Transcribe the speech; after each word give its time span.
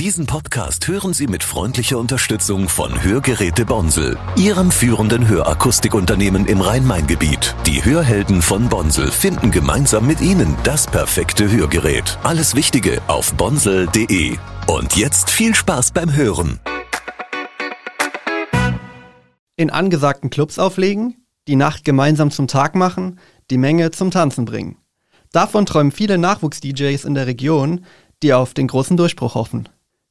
Diesen 0.00 0.24
Podcast 0.24 0.88
hören 0.88 1.12
Sie 1.12 1.26
mit 1.26 1.44
freundlicher 1.44 1.98
Unterstützung 1.98 2.70
von 2.70 3.02
Hörgeräte 3.04 3.66
Bonsel, 3.66 4.18
Ihrem 4.34 4.70
führenden 4.70 5.28
Hörakustikunternehmen 5.28 6.46
im 6.46 6.62
Rhein-Main-Gebiet. 6.62 7.54
Die 7.66 7.84
Hörhelden 7.84 8.40
von 8.40 8.70
Bonsel 8.70 9.10
finden 9.10 9.50
gemeinsam 9.50 10.06
mit 10.06 10.22
Ihnen 10.22 10.56
das 10.64 10.86
perfekte 10.86 11.52
Hörgerät. 11.52 12.18
Alles 12.22 12.54
Wichtige 12.54 13.02
auf 13.08 13.34
bonsel.de. 13.34 14.38
Und 14.66 14.96
jetzt 14.96 15.28
viel 15.28 15.54
Spaß 15.54 15.90
beim 15.90 16.16
Hören. 16.16 16.58
In 19.56 19.68
angesagten 19.68 20.30
Clubs 20.30 20.58
auflegen, 20.58 21.26
die 21.46 21.56
Nacht 21.56 21.84
gemeinsam 21.84 22.30
zum 22.30 22.48
Tag 22.48 22.74
machen, 22.74 23.20
die 23.50 23.58
Menge 23.58 23.90
zum 23.90 24.10
Tanzen 24.10 24.46
bringen. 24.46 24.78
Davon 25.30 25.66
träumen 25.66 25.92
viele 25.92 26.16
Nachwuchs-DJs 26.16 27.04
in 27.04 27.12
der 27.12 27.26
Region, 27.26 27.84
die 28.22 28.32
auf 28.32 28.54
den 28.54 28.66
großen 28.66 28.96
Durchbruch 28.96 29.34
hoffen. 29.34 29.68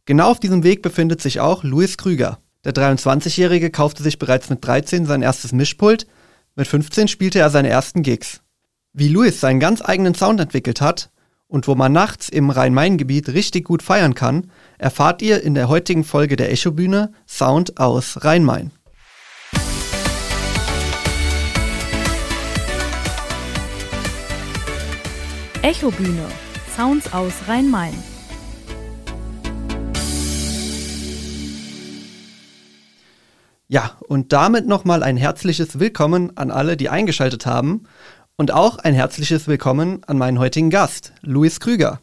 Genau 0.10 0.32
auf 0.32 0.40
diesem 0.40 0.64
Weg 0.64 0.82
befindet 0.82 1.22
sich 1.22 1.40
auch 1.40 1.64
Louis 1.64 1.96
Krüger. 1.96 2.40
Der 2.66 2.74
23-Jährige 2.74 3.70
kaufte 3.70 4.02
sich 4.02 4.18
bereits 4.18 4.50
mit 4.50 4.66
13 4.66 5.06
sein 5.06 5.22
erstes 5.22 5.52
Mischpult, 5.52 6.08
mit 6.56 6.68
15 6.68 7.08
spielte 7.08 7.38
er 7.38 7.52
seine 7.52 7.70
ersten 7.70 8.02
Gigs. 8.02 8.42
Wie 8.92 9.08
Louis 9.08 9.40
seinen 9.40 9.60
ganz 9.60 9.84
eigenen 9.84 10.16
Sound 10.16 10.40
entwickelt 10.40 10.82
hat 10.82 11.12
und 11.48 11.68
wo 11.68 11.76
man 11.76 11.92
nachts 11.92 12.28
im 12.28 12.50
Rhein-Main-Gebiet 12.50 13.30
richtig 13.30 13.66
gut 13.66 13.84
feiern 13.84 14.16
kann, 14.16 14.50
erfahrt 14.80 15.22
ihr 15.22 15.44
in 15.44 15.54
der 15.54 15.70
heutigen 15.70 16.04
Folge 16.04 16.38
der 16.38 16.52
Echo-Bühne 16.52 17.14
Sound 17.28 17.80
aus 17.80 18.24
Rhein-Main. 18.24 18.72
Echobühne. 25.62 26.26
Sounds 26.76 27.14
aus 27.14 27.34
Rhein-Main. 27.48 27.94
Ja, 33.72 33.92
und 34.08 34.34
damit 34.34 34.66
nochmal 34.66 35.04
ein 35.04 35.16
herzliches 35.16 35.80
Willkommen 35.80 36.36
an 36.36 36.50
alle, 36.50 36.76
die 36.76 36.90
eingeschaltet 36.90 37.46
haben. 37.46 37.84
Und 38.36 38.50
auch 38.50 38.80
ein 38.80 38.96
herzliches 38.96 39.48
Willkommen 39.48 40.02
an 40.08 40.18
meinen 40.18 40.40
heutigen 40.40 40.72
Gast, 40.72 41.14
Luis 41.22 41.60
Krüger. 41.60 42.02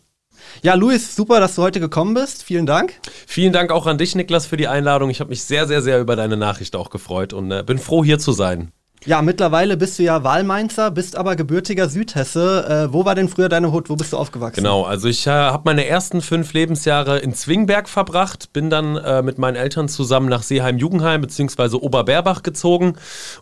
Ja, 0.63 0.75
Luis, 0.75 1.17
super, 1.17 1.41
dass 1.41 1.57
du 1.57 1.63
heute 1.63 1.81
gekommen 1.81 2.15
bist. 2.15 2.45
Vielen 2.45 2.67
Dank. 2.67 2.95
Vielen 3.27 3.53
Dank 3.53 3.73
auch 3.73 3.87
an 3.87 3.99
dich, 3.99 4.15
Niklas, 4.15 4.47
für 4.47 4.57
die 4.57 4.69
Einladung. 4.69 5.11
Ich 5.11 5.19
habe 5.19 5.31
mich 5.31 5.43
sehr, 5.43 5.67
sehr, 5.67 5.83
sehr 5.83 5.99
über 6.01 6.15
deine 6.15 6.37
Nachricht 6.37 6.77
auch 6.77 6.89
gefreut 6.89 7.33
und 7.33 7.51
äh, 7.51 7.65
bin 7.65 7.79
froh, 7.81 8.05
hier 8.05 8.21
zu 8.21 8.31
sein. 8.31 8.71
Ja, 9.05 9.23
mittlerweile 9.23 9.77
bist 9.77 9.99
du 9.99 10.03
ja 10.03 10.25
Wahlmainzer, 10.25 10.91
bist 10.91 11.17
aber 11.17 11.37
gebürtiger 11.37 11.89
Südhesse. 11.89 12.89
Äh, 12.89 12.93
wo 12.93 13.05
war 13.05 13.15
denn 13.15 13.29
früher 13.29 13.49
deine 13.49 13.71
Hut? 13.71 13.89
Wo 13.89 13.95
bist 13.95 14.13
du 14.13 14.17
aufgewachsen? 14.17 14.63
Genau, 14.63 14.83
also 14.83 15.07
ich 15.07 15.27
äh, 15.29 15.31
habe 15.31 15.63
meine 15.65 15.87
ersten 15.87 16.23
fünf 16.23 16.53
Lebensjahre 16.53 17.19
in 17.19 17.33
Zwingberg 17.33 17.89
verbracht, 17.89 18.53
bin 18.53 18.69
dann 18.69 18.97
äh, 18.97 19.23
mit 19.23 19.39
meinen 19.39 19.55
Eltern 19.55 19.89
zusammen 19.89 20.29
nach 20.29 20.43
Seeheim-Jugendheim 20.43 21.21
bzw. 21.21 21.77
Oberberbach 21.77 22.43
gezogen 22.43 22.97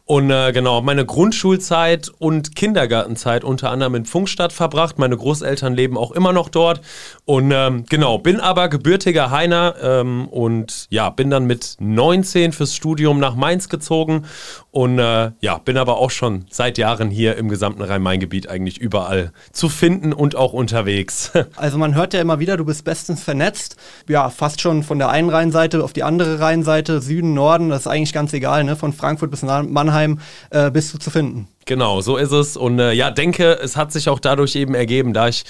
und 0.04 0.30
äh, 0.30 0.52
genau, 0.52 0.82
meine 0.82 1.06
Grundschulzeit 1.06 2.10
und 2.18 2.56
Kindergartenzeit 2.56 3.42
unter 3.42 3.70
anderem 3.70 3.94
in 3.94 4.04
Funkstadt 4.04 4.52
verbracht. 4.52 4.98
Meine 4.98 5.16
Großeltern 5.16 5.72
leben 5.72 5.96
auch 5.96 6.10
immer 6.12 6.34
noch 6.34 6.50
dort 6.50 6.82
und 7.24 7.50
ähm, 7.54 7.84
genau, 7.88 8.18
bin 8.18 8.38
aber 8.38 8.68
gebürtiger 8.68 9.30
Heiner 9.30 9.76
ähm, 9.80 10.28
und 10.28 10.88
ja, 10.90 11.08
bin 11.08 11.30
dann 11.30 11.46
mit 11.46 11.76
19 11.78 12.52
fürs 12.52 12.74
Studium 12.74 13.18
nach 13.18 13.34
Mainz 13.34 13.70
gezogen 13.70 14.24
und 14.74 14.98
äh, 14.98 15.30
ja, 15.40 15.58
bin 15.58 15.76
aber 15.76 15.98
auch 15.98 16.10
schon 16.10 16.46
seit 16.50 16.78
Jahren 16.78 17.08
hier 17.08 17.36
im 17.36 17.48
gesamten 17.48 17.80
Rhein-Main-Gebiet 17.80 18.48
eigentlich 18.48 18.78
überall 18.78 19.32
zu 19.52 19.68
finden 19.68 20.12
und 20.12 20.34
auch 20.34 20.52
unterwegs. 20.52 21.30
Also 21.56 21.78
man 21.78 21.94
hört 21.94 22.14
ja 22.14 22.20
immer 22.20 22.40
wieder, 22.40 22.56
du 22.56 22.64
bist 22.64 22.84
bestens 22.84 23.22
vernetzt. 23.22 23.76
Ja, 24.08 24.28
fast 24.30 24.60
schon 24.60 24.82
von 24.82 24.98
der 24.98 25.10
einen 25.10 25.30
Rheinseite 25.30 25.84
auf 25.84 25.92
die 25.92 26.02
andere 26.02 26.40
Rheinseite, 26.40 27.00
Süden, 27.00 27.34
Norden, 27.34 27.68
das 27.68 27.82
ist 27.82 27.86
eigentlich 27.86 28.12
ganz 28.12 28.32
egal, 28.32 28.64
ne? 28.64 28.74
Von 28.74 28.92
Frankfurt 28.92 29.30
bis 29.30 29.42
Mannheim 29.42 30.18
äh, 30.50 30.70
bist 30.70 30.92
du 30.92 30.98
zu 30.98 31.10
finden. 31.10 31.48
Genau, 31.66 32.02
so 32.02 32.16
ist 32.16 32.32
es. 32.32 32.56
Und 32.56 32.78
äh, 32.78 32.92
ja, 32.92 33.10
denke, 33.10 33.58
es 33.62 33.76
hat 33.76 33.90
sich 33.90 34.08
auch 34.08 34.18
dadurch 34.18 34.54
eben 34.54 34.74
ergeben, 34.74 35.14
da 35.14 35.28
ich, 35.28 35.44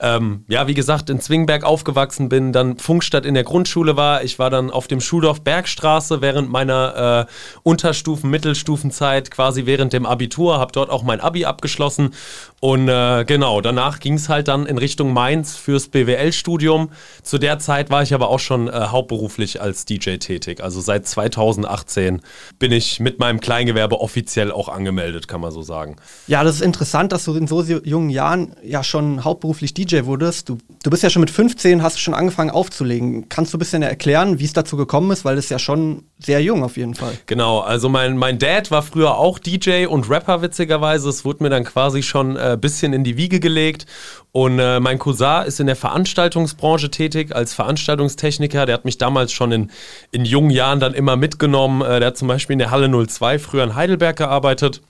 ähm, 0.00 0.44
ja, 0.48 0.66
wie 0.66 0.74
gesagt, 0.74 1.10
in 1.10 1.20
Zwingberg 1.20 1.62
aufgewachsen 1.62 2.28
bin, 2.28 2.52
dann 2.52 2.78
Funkstadt 2.78 3.24
in 3.24 3.34
der 3.34 3.44
Grundschule 3.44 3.96
war. 3.96 4.24
Ich 4.24 4.38
war 4.38 4.50
dann 4.50 4.70
auf 4.70 4.88
dem 4.88 5.00
Schuldorf 5.00 5.42
Bergstraße 5.42 6.20
während 6.20 6.50
meiner 6.50 7.26
äh, 7.28 7.60
Unterstufen-, 7.62 8.30
Mittelstufenzeit, 8.30 9.30
quasi 9.30 9.66
während 9.66 9.92
dem 9.92 10.06
Abitur, 10.06 10.58
habe 10.58 10.72
dort 10.72 10.90
auch 10.90 11.04
mein 11.04 11.20
Abi 11.20 11.44
abgeschlossen. 11.44 12.14
Und 12.60 12.88
äh, 12.88 13.24
genau, 13.24 13.60
danach 13.60 14.00
ging 14.00 14.14
es 14.14 14.28
halt 14.28 14.48
dann 14.48 14.66
in 14.66 14.76
Richtung 14.76 15.12
Mainz 15.12 15.56
fürs 15.56 15.88
BWL-Studium. 15.88 16.90
Zu 17.22 17.38
der 17.38 17.58
Zeit 17.58 17.90
war 17.90 18.02
ich 18.02 18.12
aber 18.12 18.28
auch 18.28 18.40
schon 18.40 18.68
äh, 18.68 18.72
hauptberuflich 18.72 19.62
als 19.62 19.86
DJ 19.86 20.16
tätig. 20.16 20.62
Also 20.62 20.80
seit 20.80 21.06
2018 21.06 22.20
bin 22.58 22.72
ich 22.72 23.00
mit 23.00 23.18
meinem 23.18 23.40
Kleingewerbe 23.40 24.00
offiziell 24.00 24.52
auch 24.52 24.68
angemeldet, 24.68 25.26
kann 25.26 25.40
man 25.40 25.52
so 25.52 25.59
so 25.60 25.66
sagen. 25.66 25.96
Ja, 26.26 26.44
das 26.44 26.56
ist 26.56 26.62
interessant, 26.62 27.12
dass 27.12 27.24
du 27.24 27.34
in 27.34 27.46
so 27.46 27.62
jungen 27.62 28.10
Jahren 28.10 28.54
ja 28.62 28.82
schon 28.82 29.24
hauptberuflich 29.24 29.74
DJ 29.74 30.04
wurdest. 30.04 30.48
Du, 30.48 30.58
du 30.82 30.90
bist 30.90 31.02
ja 31.02 31.10
schon 31.10 31.20
mit 31.20 31.30
15, 31.30 31.82
hast 31.82 31.98
schon 32.00 32.14
angefangen 32.14 32.50
aufzulegen. 32.50 33.28
Kannst 33.28 33.52
du 33.52 33.56
ein 33.56 33.60
bisschen 33.60 33.82
erklären, 33.82 34.38
wie 34.38 34.44
es 34.44 34.52
dazu 34.52 34.76
gekommen 34.76 35.10
ist? 35.10 35.24
Weil 35.24 35.36
das 35.36 35.46
ist 35.46 35.50
ja 35.50 35.58
schon 35.58 36.04
sehr 36.18 36.42
jung 36.42 36.62
auf 36.64 36.76
jeden 36.76 36.94
Fall. 36.94 37.12
Genau, 37.26 37.60
also 37.60 37.88
mein, 37.88 38.16
mein 38.16 38.38
Dad 38.38 38.70
war 38.70 38.82
früher 38.82 39.16
auch 39.16 39.38
DJ 39.38 39.86
und 39.86 40.08
Rapper, 40.10 40.42
witzigerweise. 40.42 41.08
Es 41.08 41.24
wurde 41.24 41.42
mir 41.42 41.50
dann 41.50 41.64
quasi 41.64 42.02
schon 42.02 42.36
ein 42.36 42.54
äh, 42.54 42.56
bisschen 42.56 42.92
in 42.92 43.04
die 43.04 43.16
Wiege 43.16 43.40
gelegt. 43.40 43.86
Und 44.32 44.60
äh, 44.60 44.78
mein 44.78 44.98
Cousin 44.98 45.44
ist 45.46 45.58
in 45.58 45.66
der 45.66 45.76
Veranstaltungsbranche 45.76 46.90
tätig 46.90 47.34
als 47.34 47.52
Veranstaltungstechniker. 47.52 48.64
Der 48.64 48.74
hat 48.74 48.84
mich 48.84 48.96
damals 48.96 49.32
schon 49.32 49.50
in, 49.50 49.70
in 50.12 50.24
jungen 50.24 50.50
Jahren 50.50 50.78
dann 50.78 50.94
immer 50.94 51.16
mitgenommen. 51.16 51.82
Äh, 51.82 51.98
der 51.98 52.08
hat 52.08 52.16
zum 52.16 52.28
Beispiel 52.28 52.54
in 52.54 52.60
der 52.60 52.70
Halle 52.70 52.88
02 53.06 53.38
früher 53.38 53.64
in 53.64 53.74
Heidelberg 53.74 54.16
gearbeitet. 54.16 54.82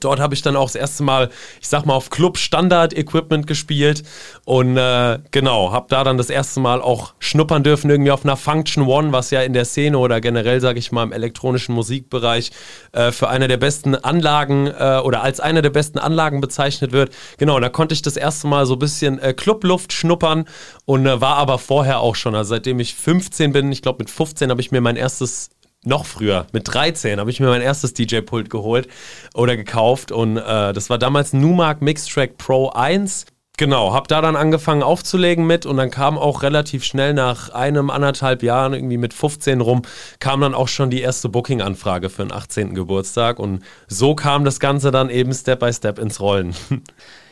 Dort 0.00 0.18
habe 0.18 0.34
ich 0.34 0.42
dann 0.42 0.56
auch 0.56 0.66
das 0.66 0.74
erste 0.74 1.04
Mal, 1.04 1.30
ich 1.60 1.68
sag 1.68 1.86
mal, 1.86 1.94
auf 1.94 2.10
Club 2.10 2.38
Standard 2.38 2.96
Equipment 2.96 3.46
gespielt 3.46 4.02
und 4.44 4.76
äh, 4.76 5.20
genau, 5.30 5.72
habe 5.72 5.86
da 5.88 6.02
dann 6.02 6.18
das 6.18 6.28
erste 6.28 6.58
Mal 6.60 6.82
auch 6.82 7.14
schnuppern 7.20 7.62
dürfen 7.62 7.88
irgendwie 7.88 8.10
auf 8.10 8.24
einer 8.24 8.36
Function 8.36 8.84
One, 8.86 9.12
was 9.12 9.30
ja 9.30 9.42
in 9.42 9.52
der 9.52 9.64
Szene 9.64 9.98
oder 9.98 10.20
generell, 10.20 10.60
sage 10.60 10.80
ich 10.80 10.90
mal, 10.90 11.04
im 11.04 11.12
elektronischen 11.12 11.74
Musikbereich 11.74 12.50
äh, 12.92 13.12
für 13.12 13.28
eine 13.28 13.46
der 13.46 13.58
besten 13.58 13.94
Anlagen 13.94 14.66
äh, 14.66 15.00
oder 15.04 15.22
als 15.22 15.38
eine 15.38 15.62
der 15.62 15.70
besten 15.70 15.98
Anlagen 15.98 16.40
bezeichnet 16.40 16.90
wird. 16.90 17.14
Genau, 17.38 17.60
da 17.60 17.68
konnte 17.68 17.94
ich 17.94 18.02
das 18.02 18.16
erste 18.16 18.48
Mal 18.48 18.66
so 18.66 18.74
ein 18.74 18.80
bisschen 18.80 19.20
äh, 19.20 19.34
Clubluft 19.34 19.92
schnuppern 19.92 20.46
und 20.84 21.06
äh, 21.06 21.20
war 21.20 21.36
aber 21.36 21.58
vorher 21.58 22.00
auch 22.00 22.16
schon, 22.16 22.34
also 22.34 22.48
seitdem 22.48 22.80
ich 22.80 22.94
15 22.94 23.52
bin, 23.52 23.70
ich 23.70 23.82
glaube 23.82 23.98
mit 24.00 24.10
15 24.10 24.50
habe 24.50 24.60
ich 24.60 24.72
mir 24.72 24.80
mein 24.80 24.96
erstes 24.96 25.50
noch 25.86 26.04
früher, 26.04 26.46
mit 26.52 26.72
13, 26.72 27.20
habe 27.20 27.30
ich 27.30 27.40
mir 27.40 27.46
mein 27.46 27.62
erstes 27.62 27.94
DJ-Pult 27.94 28.50
geholt 28.50 28.88
oder 29.34 29.56
gekauft 29.56 30.12
und 30.12 30.36
äh, 30.36 30.72
das 30.72 30.90
war 30.90 30.98
damals 30.98 31.32
Numark 31.32 31.80
Mixtrack 31.80 32.36
Pro 32.36 32.70
1. 32.70 33.26
Genau, 33.58 33.94
habe 33.94 34.06
da 34.06 34.20
dann 34.20 34.36
angefangen 34.36 34.82
aufzulegen 34.82 35.46
mit 35.46 35.64
und 35.64 35.78
dann 35.78 35.90
kam 35.90 36.18
auch 36.18 36.42
relativ 36.42 36.84
schnell 36.84 37.14
nach 37.14 37.48
einem, 37.48 37.88
anderthalb 37.88 38.42
Jahren, 38.42 38.74
irgendwie 38.74 38.98
mit 38.98 39.14
15 39.14 39.62
rum, 39.62 39.82
kam 40.18 40.42
dann 40.42 40.54
auch 40.54 40.68
schon 40.68 40.90
die 40.90 41.00
erste 41.00 41.30
Booking-Anfrage 41.30 42.10
für 42.10 42.22
den 42.22 42.32
18. 42.32 42.74
Geburtstag 42.74 43.38
und 43.38 43.62
so 43.86 44.14
kam 44.14 44.44
das 44.44 44.60
Ganze 44.60 44.90
dann 44.90 45.08
eben 45.08 45.32
Step 45.32 45.60
by 45.60 45.72
Step 45.72 45.98
ins 45.98 46.20
Rollen. 46.20 46.54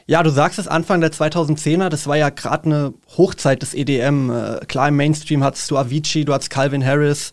Ja, 0.06 0.22
du 0.22 0.28
sagst 0.28 0.58
es 0.58 0.68
Anfang 0.68 1.00
der 1.00 1.12
2010er, 1.12 1.88
das 1.88 2.06
war 2.06 2.18
ja 2.18 2.28
gerade 2.28 2.66
eine 2.66 2.94
Hochzeit 3.16 3.62
des 3.62 3.72
EDM. 3.72 4.30
Äh, 4.30 4.60
klar, 4.66 4.88
im 4.88 4.96
Mainstream 4.96 5.42
hattest 5.42 5.70
du 5.70 5.78
Avicii, 5.78 6.26
du 6.26 6.34
hattest 6.34 6.50
Calvin 6.50 6.84
Harris, 6.84 7.32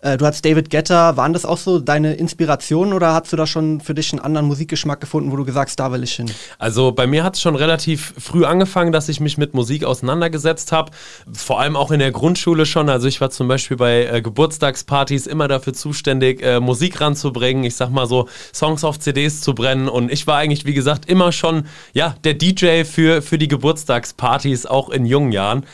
äh, 0.00 0.16
du 0.16 0.26
hast 0.26 0.44
David 0.44 0.70
Getter. 0.70 1.16
Waren 1.16 1.32
das 1.32 1.44
auch 1.44 1.58
so 1.58 1.80
deine 1.80 2.14
Inspirationen 2.14 2.92
oder 2.92 3.14
hast 3.14 3.32
du 3.32 3.36
da 3.36 3.46
schon 3.46 3.80
für 3.80 3.94
dich 3.94 4.12
einen 4.12 4.20
anderen 4.20 4.46
Musikgeschmack 4.46 5.00
gefunden, 5.00 5.32
wo 5.32 5.36
du 5.36 5.44
gesagt 5.44 5.70
hast, 5.70 5.80
da 5.80 5.90
will 5.90 6.04
ich 6.04 6.14
hin? 6.14 6.30
Also 6.58 6.92
bei 6.92 7.06
mir 7.06 7.24
hat 7.24 7.34
es 7.34 7.42
schon 7.42 7.56
relativ 7.56 8.14
früh 8.16 8.44
angefangen, 8.44 8.92
dass 8.92 9.08
ich 9.08 9.18
mich 9.18 9.38
mit 9.38 9.54
Musik 9.54 9.84
auseinandergesetzt 9.84 10.70
habe. 10.70 10.92
Vor 11.32 11.60
allem 11.60 11.74
auch 11.74 11.90
in 11.90 11.98
der 11.98 12.12
Grundschule 12.12 12.64
schon. 12.64 12.88
Also 12.88 13.08
ich 13.08 13.20
war 13.20 13.30
zum 13.30 13.48
Beispiel 13.48 13.76
bei 13.76 14.06
äh, 14.06 14.22
Geburtstagspartys 14.22 15.26
immer 15.26 15.48
dafür 15.48 15.72
zuständig, 15.72 16.42
äh, 16.42 16.60
Musik 16.60 17.00
ranzubringen. 17.00 17.64
Ich 17.64 17.74
sag 17.74 17.90
mal 17.90 18.06
so, 18.06 18.28
Songs 18.54 18.84
auf 18.84 19.00
CDs 19.00 19.40
zu 19.40 19.54
brennen. 19.54 19.88
Und 19.88 20.12
ich 20.12 20.28
war 20.28 20.36
eigentlich, 20.36 20.64
wie 20.64 20.74
gesagt, 20.74 21.06
immer 21.10 21.32
schon 21.32 21.66
ja, 21.92 22.14
der 22.22 22.34
DJ 22.34 22.84
für, 22.84 23.20
für 23.20 23.38
die 23.38 23.48
Geburtstagspartys, 23.48 24.66
auch 24.66 24.90
in 24.90 25.06
jungen 25.06 25.32
Jahren. 25.32 25.64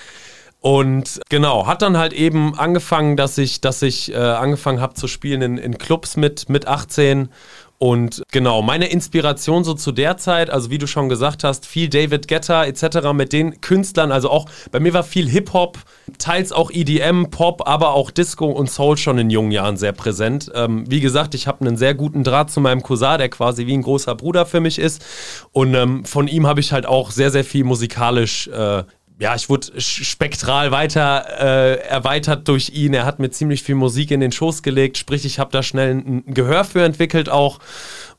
Und 0.64 1.20
genau, 1.28 1.66
hat 1.66 1.82
dann 1.82 1.98
halt 1.98 2.14
eben 2.14 2.58
angefangen, 2.58 3.18
dass 3.18 3.36
ich, 3.36 3.60
dass 3.60 3.82
ich 3.82 4.10
äh, 4.10 4.16
angefangen 4.16 4.80
habe 4.80 4.94
zu 4.94 5.08
spielen 5.08 5.42
in, 5.42 5.58
in 5.58 5.76
Clubs 5.76 6.16
mit, 6.16 6.48
mit 6.48 6.66
18 6.66 7.28
und 7.78 8.22
genau, 8.30 8.62
meine 8.62 8.86
Inspiration 8.86 9.62
so 9.62 9.74
zu 9.74 9.92
der 9.92 10.16
Zeit, 10.16 10.48
also 10.48 10.70
wie 10.70 10.78
du 10.78 10.86
schon 10.86 11.10
gesagt 11.10 11.44
hast, 11.44 11.66
viel 11.66 11.90
David 11.90 12.28
Guetta 12.28 12.64
etc. 12.64 13.12
mit 13.12 13.34
den 13.34 13.60
Künstlern, 13.60 14.10
also 14.10 14.30
auch 14.30 14.46
bei 14.70 14.80
mir 14.80 14.94
war 14.94 15.02
viel 15.02 15.28
Hip-Hop, 15.28 15.76
teils 16.16 16.50
auch 16.52 16.70
EDM, 16.70 17.26
Pop, 17.30 17.68
aber 17.68 17.92
auch 17.92 18.10
Disco 18.10 18.46
und 18.46 18.70
Soul 18.70 18.96
schon 18.96 19.18
in 19.18 19.28
jungen 19.28 19.50
Jahren 19.50 19.76
sehr 19.76 19.92
präsent. 19.92 20.50
Ähm, 20.54 20.88
wie 20.88 21.00
gesagt, 21.00 21.34
ich 21.34 21.46
habe 21.46 21.66
einen 21.66 21.76
sehr 21.76 21.94
guten 21.94 22.24
Draht 22.24 22.50
zu 22.50 22.62
meinem 22.62 22.82
Cousin, 22.82 23.18
der 23.18 23.28
quasi 23.28 23.66
wie 23.66 23.74
ein 23.74 23.82
großer 23.82 24.14
Bruder 24.14 24.46
für 24.46 24.60
mich 24.60 24.78
ist. 24.78 25.04
Und 25.52 25.74
ähm, 25.74 26.06
von 26.06 26.26
ihm 26.26 26.46
habe 26.46 26.60
ich 26.60 26.72
halt 26.72 26.86
auch 26.86 27.10
sehr, 27.10 27.30
sehr 27.30 27.44
viel 27.44 27.64
musikalisch 27.64 28.48
äh, 28.48 28.84
ja, 29.18 29.34
ich 29.34 29.48
wurde 29.48 29.80
spektral 29.80 30.70
weiter 30.72 31.24
äh, 31.38 31.78
erweitert 31.86 32.48
durch 32.48 32.70
ihn. 32.70 32.94
Er 32.94 33.06
hat 33.06 33.20
mir 33.20 33.30
ziemlich 33.30 33.62
viel 33.62 33.76
Musik 33.76 34.10
in 34.10 34.20
den 34.20 34.32
Schoß 34.32 34.62
gelegt, 34.62 34.98
sprich, 34.98 35.24
ich 35.24 35.38
habe 35.38 35.52
da 35.52 35.62
schnell 35.62 35.94
ein 35.94 36.24
Gehör 36.26 36.64
für 36.64 36.84
entwickelt 36.84 37.28
auch. 37.28 37.60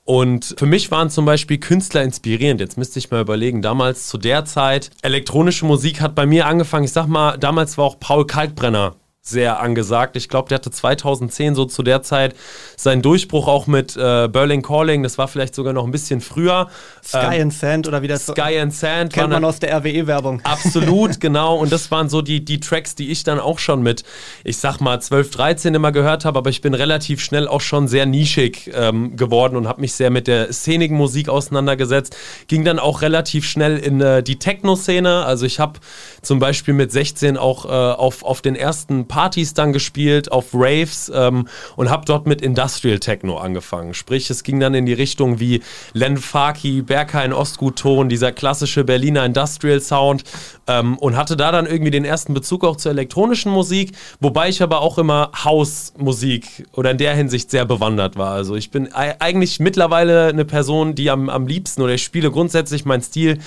Und 0.05 0.55
für 0.57 0.67
mich 0.67 0.91
waren 0.91 1.09
zum 1.09 1.25
Beispiel 1.25 1.57
Künstler 1.57 2.03
inspirierend. 2.03 2.61
Jetzt 2.61 2.77
müsste 2.77 2.99
ich 2.99 3.09
mal 3.09 3.21
überlegen, 3.21 3.61
damals 3.61 4.07
zu 4.07 4.17
der 4.17 4.45
Zeit, 4.45 4.91
elektronische 5.01 5.65
Musik 5.65 5.99
hat 5.99 6.15
bei 6.15 6.27
mir 6.27 6.45
angefangen, 6.45 6.85
ich 6.85 6.91
sag 6.91 7.07
mal, 7.07 7.37
damals 7.37 7.77
war 7.77 7.85
auch 7.85 7.99
Paul 7.99 8.27
Kalkbrenner 8.27 8.95
sehr 9.27 9.59
angesagt. 9.59 10.15
Ich 10.15 10.29
glaube, 10.29 10.49
der 10.49 10.57
hatte 10.57 10.69
2010 10.69 11.55
so 11.55 11.65
zu 11.65 11.81
der 11.81 12.03
Zeit 12.03 12.35
seinen 12.77 13.01
Durchbruch 13.01 13.47
auch 13.47 13.65
mit 13.65 13.97
äh, 13.97 14.27
Berlin 14.27 14.61
Calling. 14.61 15.01
Das 15.01 15.17
war 15.17 15.27
vielleicht 15.27 15.55
sogar 15.55 15.73
noch 15.73 15.83
ein 15.83 15.91
bisschen 15.91 16.21
früher. 16.21 16.69
Sky 17.03 17.17
ähm, 17.17 17.41
and 17.41 17.53
Sand 17.53 17.87
oder 17.87 18.03
wie 18.03 18.07
das 18.07 18.27
Sky 18.27 18.59
and 18.59 18.73
Sand 18.73 19.13
kennt 19.13 19.31
man 19.31 19.43
aus 19.43 19.59
der 19.59 19.75
RWE-Werbung. 19.75 20.41
Absolut, 20.43 21.19
genau. 21.19 21.57
Und 21.57 21.71
das 21.71 21.89
waren 21.89 22.07
so 22.07 22.21
die, 22.21 22.45
die 22.45 22.59
Tracks, 22.59 22.93
die 22.93 23.09
ich 23.09 23.23
dann 23.23 23.39
auch 23.39 23.57
schon 23.57 23.81
mit, 23.81 24.03
ich 24.43 24.57
sag 24.57 24.79
mal, 24.79 25.01
12, 25.01 25.31
13 25.31 25.73
immer 25.73 25.91
gehört 25.91 26.23
habe. 26.23 26.37
Aber 26.37 26.51
ich 26.51 26.61
bin 26.61 26.75
relativ 26.75 27.19
schnell 27.19 27.47
auch 27.47 27.61
schon 27.61 27.87
sehr 27.87 28.05
nischig 28.05 28.71
ähm, 28.75 29.15
geworden 29.17 29.55
und 29.55 29.67
habe 29.67 29.81
mich 29.81 29.95
sehr 29.95 30.11
mit 30.11 30.27
der 30.27 30.53
szenigen 30.53 30.97
Musik 30.97 31.29
auseinandergesetzt. 31.29 32.15
Ging 32.47 32.63
dann 32.63 32.77
auch 32.77 33.01
relativ 33.01 33.47
schnell 33.47 33.77
in 33.77 34.01
äh, 34.01 34.21
die 34.21 34.37
Techno-Szene. 34.37 35.25
Also 35.25 35.47
ich 35.47 35.59
habe 35.59 35.79
zum 36.21 36.37
Beispiel 36.37 36.75
mit 36.75 36.91
16 36.91 37.37
auch 37.37 37.65
äh, 37.65 37.69
auf, 37.69 38.23
auf 38.23 38.43
den 38.43 38.55
ersten 38.55 39.07
Partys 39.15 39.53
dann 39.53 39.71
gespielt, 39.71 40.29
auf 40.33 40.47
Raves 40.53 41.09
ähm, 41.15 41.47
und 41.77 41.89
habe 41.89 42.03
dort 42.03 42.27
mit 42.27 42.41
Industrial 42.41 42.99
Techno 42.99 43.37
angefangen. 43.37 43.93
Sprich, 43.93 44.29
es 44.29 44.43
ging 44.43 44.59
dann 44.59 44.73
in 44.73 44.85
die 44.85 44.91
Richtung 44.91 45.39
wie 45.39 45.61
Len 45.93 46.17
Faki, 46.17 46.81
Berghain 46.81 47.31
Ostgutton, 47.31 48.09
dieser 48.09 48.33
klassische 48.33 48.83
Berliner 48.83 49.23
Industrial 49.23 49.79
Sound 49.79 50.25
ähm, 50.67 50.97
und 50.97 51.15
hatte 51.15 51.37
da 51.37 51.53
dann 51.53 51.65
irgendwie 51.65 51.91
den 51.91 52.03
ersten 52.03 52.33
Bezug 52.33 52.65
auch 52.65 52.75
zur 52.75 52.91
elektronischen 52.91 53.53
Musik, 53.53 53.93
wobei 54.19 54.49
ich 54.49 54.61
aber 54.61 54.81
auch 54.81 54.97
immer 54.97 55.31
Hausmusik 55.45 56.67
oder 56.73 56.91
in 56.91 56.97
der 56.97 57.15
Hinsicht 57.15 57.49
sehr 57.49 57.63
bewandert 57.63 58.17
war. 58.17 58.33
Also 58.33 58.57
ich 58.57 58.69
bin 58.69 58.91
eigentlich 58.91 59.61
mittlerweile 59.61 60.27
eine 60.27 60.43
Person, 60.43 60.93
die 60.93 61.09
am, 61.09 61.29
am 61.29 61.47
liebsten 61.47 61.81
oder 61.81 61.93
ich 61.93 62.03
spiele 62.03 62.31
grundsätzlich 62.31 62.83
meinen 62.83 63.01
Stil 63.01 63.39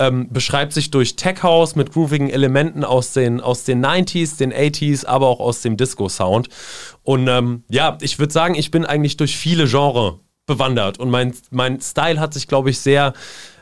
ähm, 0.00 0.28
beschreibt 0.30 0.72
sich 0.72 0.90
durch 0.90 1.14
Tech 1.14 1.42
House 1.42 1.76
mit 1.76 1.92
groovigen 1.92 2.30
Elementen 2.30 2.84
aus 2.84 3.12
den, 3.12 3.40
aus 3.40 3.64
den 3.64 3.84
90s, 3.84 4.38
den 4.38 4.52
80s, 4.52 5.06
aber 5.06 5.28
auch 5.28 5.40
aus 5.40 5.60
dem 5.60 5.76
Disco-Sound. 5.76 6.48
Und 7.02 7.28
ähm, 7.28 7.64
ja, 7.68 7.98
ich 8.00 8.18
würde 8.18 8.32
sagen, 8.32 8.54
ich 8.54 8.70
bin 8.70 8.86
eigentlich 8.86 9.18
durch 9.18 9.36
viele 9.36 9.66
Genres 9.66 10.14
bewandert 10.46 10.98
und 10.98 11.10
mein, 11.10 11.34
mein 11.50 11.80
Style 11.80 12.18
hat 12.18 12.34
sich, 12.34 12.48
glaube 12.48 12.70
ich, 12.70 12.80
sehr 12.80 13.12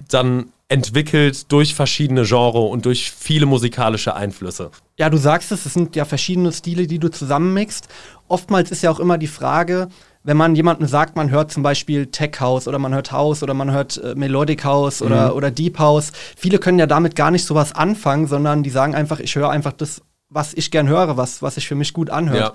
dann 0.08 0.52
entwickelt 0.68 1.50
durch 1.50 1.74
verschiedene 1.74 2.24
Genres 2.24 2.70
und 2.70 2.86
durch 2.86 3.10
viele 3.10 3.46
musikalische 3.46 4.14
Einflüsse. 4.14 4.70
Ja, 4.98 5.10
du 5.10 5.16
sagst 5.16 5.50
es, 5.50 5.66
es 5.66 5.74
sind 5.74 5.96
ja 5.96 6.04
verschiedene 6.04 6.52
Stile, 6.52 6.86
die 6.86 6.98
du 6.98 7.10
zusammenmixst. 7.10 7.88
Oftmals 8.28 8.70
ist 8.70 8.82
ja 8.82 8.90
auch 8.90 9.00
immer 9.00 9.18
die 9.18 9.26
Frage, 9.26 9.88
wenn 10.24 10.36
man 10.36 10.54
jemandem 10.54 10.86
sagt, 10.86 11.16
man 11.16 11.30
hört 11.30 11.52
zum 11.52 11.62
Beispiel 11.62 12.06
Tech 12.06 12.40
House 12.40 12.68
oder 12.68 12.78
man 12.78 12.94
hört 12.94 13.12
House 13.12 13.42
oder 13.42 13.54
man 13.54 13.70
hört 13.70 13.96
äh, 14.02 14.14
Melodic 14.14 14.64
House 14.64 15.02
oder, 15.02 15.30
mhm. 15.30 15.36
oder 15.36 15.50
Deep 15.50 15.78
House, 15.78 16.12
viele 16.36 16.58
können 16.58 16.78
ja 16.78 16.86
damit 16.86 17.16
gar 17.16 17.30
nicht 17.30 17.44
sowas 17.44 17.74
anfangen, 17.74 18.26
sondern 18.26 18.62
die 18.62 18.70
sagen 18.70 18.94
einfach, 18.94 19.20
ich 19.20 19.34
höre 19.36 19.50
einfach 19.50 19.72
das, 19.72 20.02
was 20.28 20.54
ich 20.54 20.70
gern 20.70 20.88
höre, 20.88 21.16
was, 21.16 21.42
was 21.42 21.54
sich 21.54 21.66
für 21.66 21.74
mich 21.74 21.92
gut 21.92 22.10
anhört. 22.10 22.40
Ja. 22.40 22.52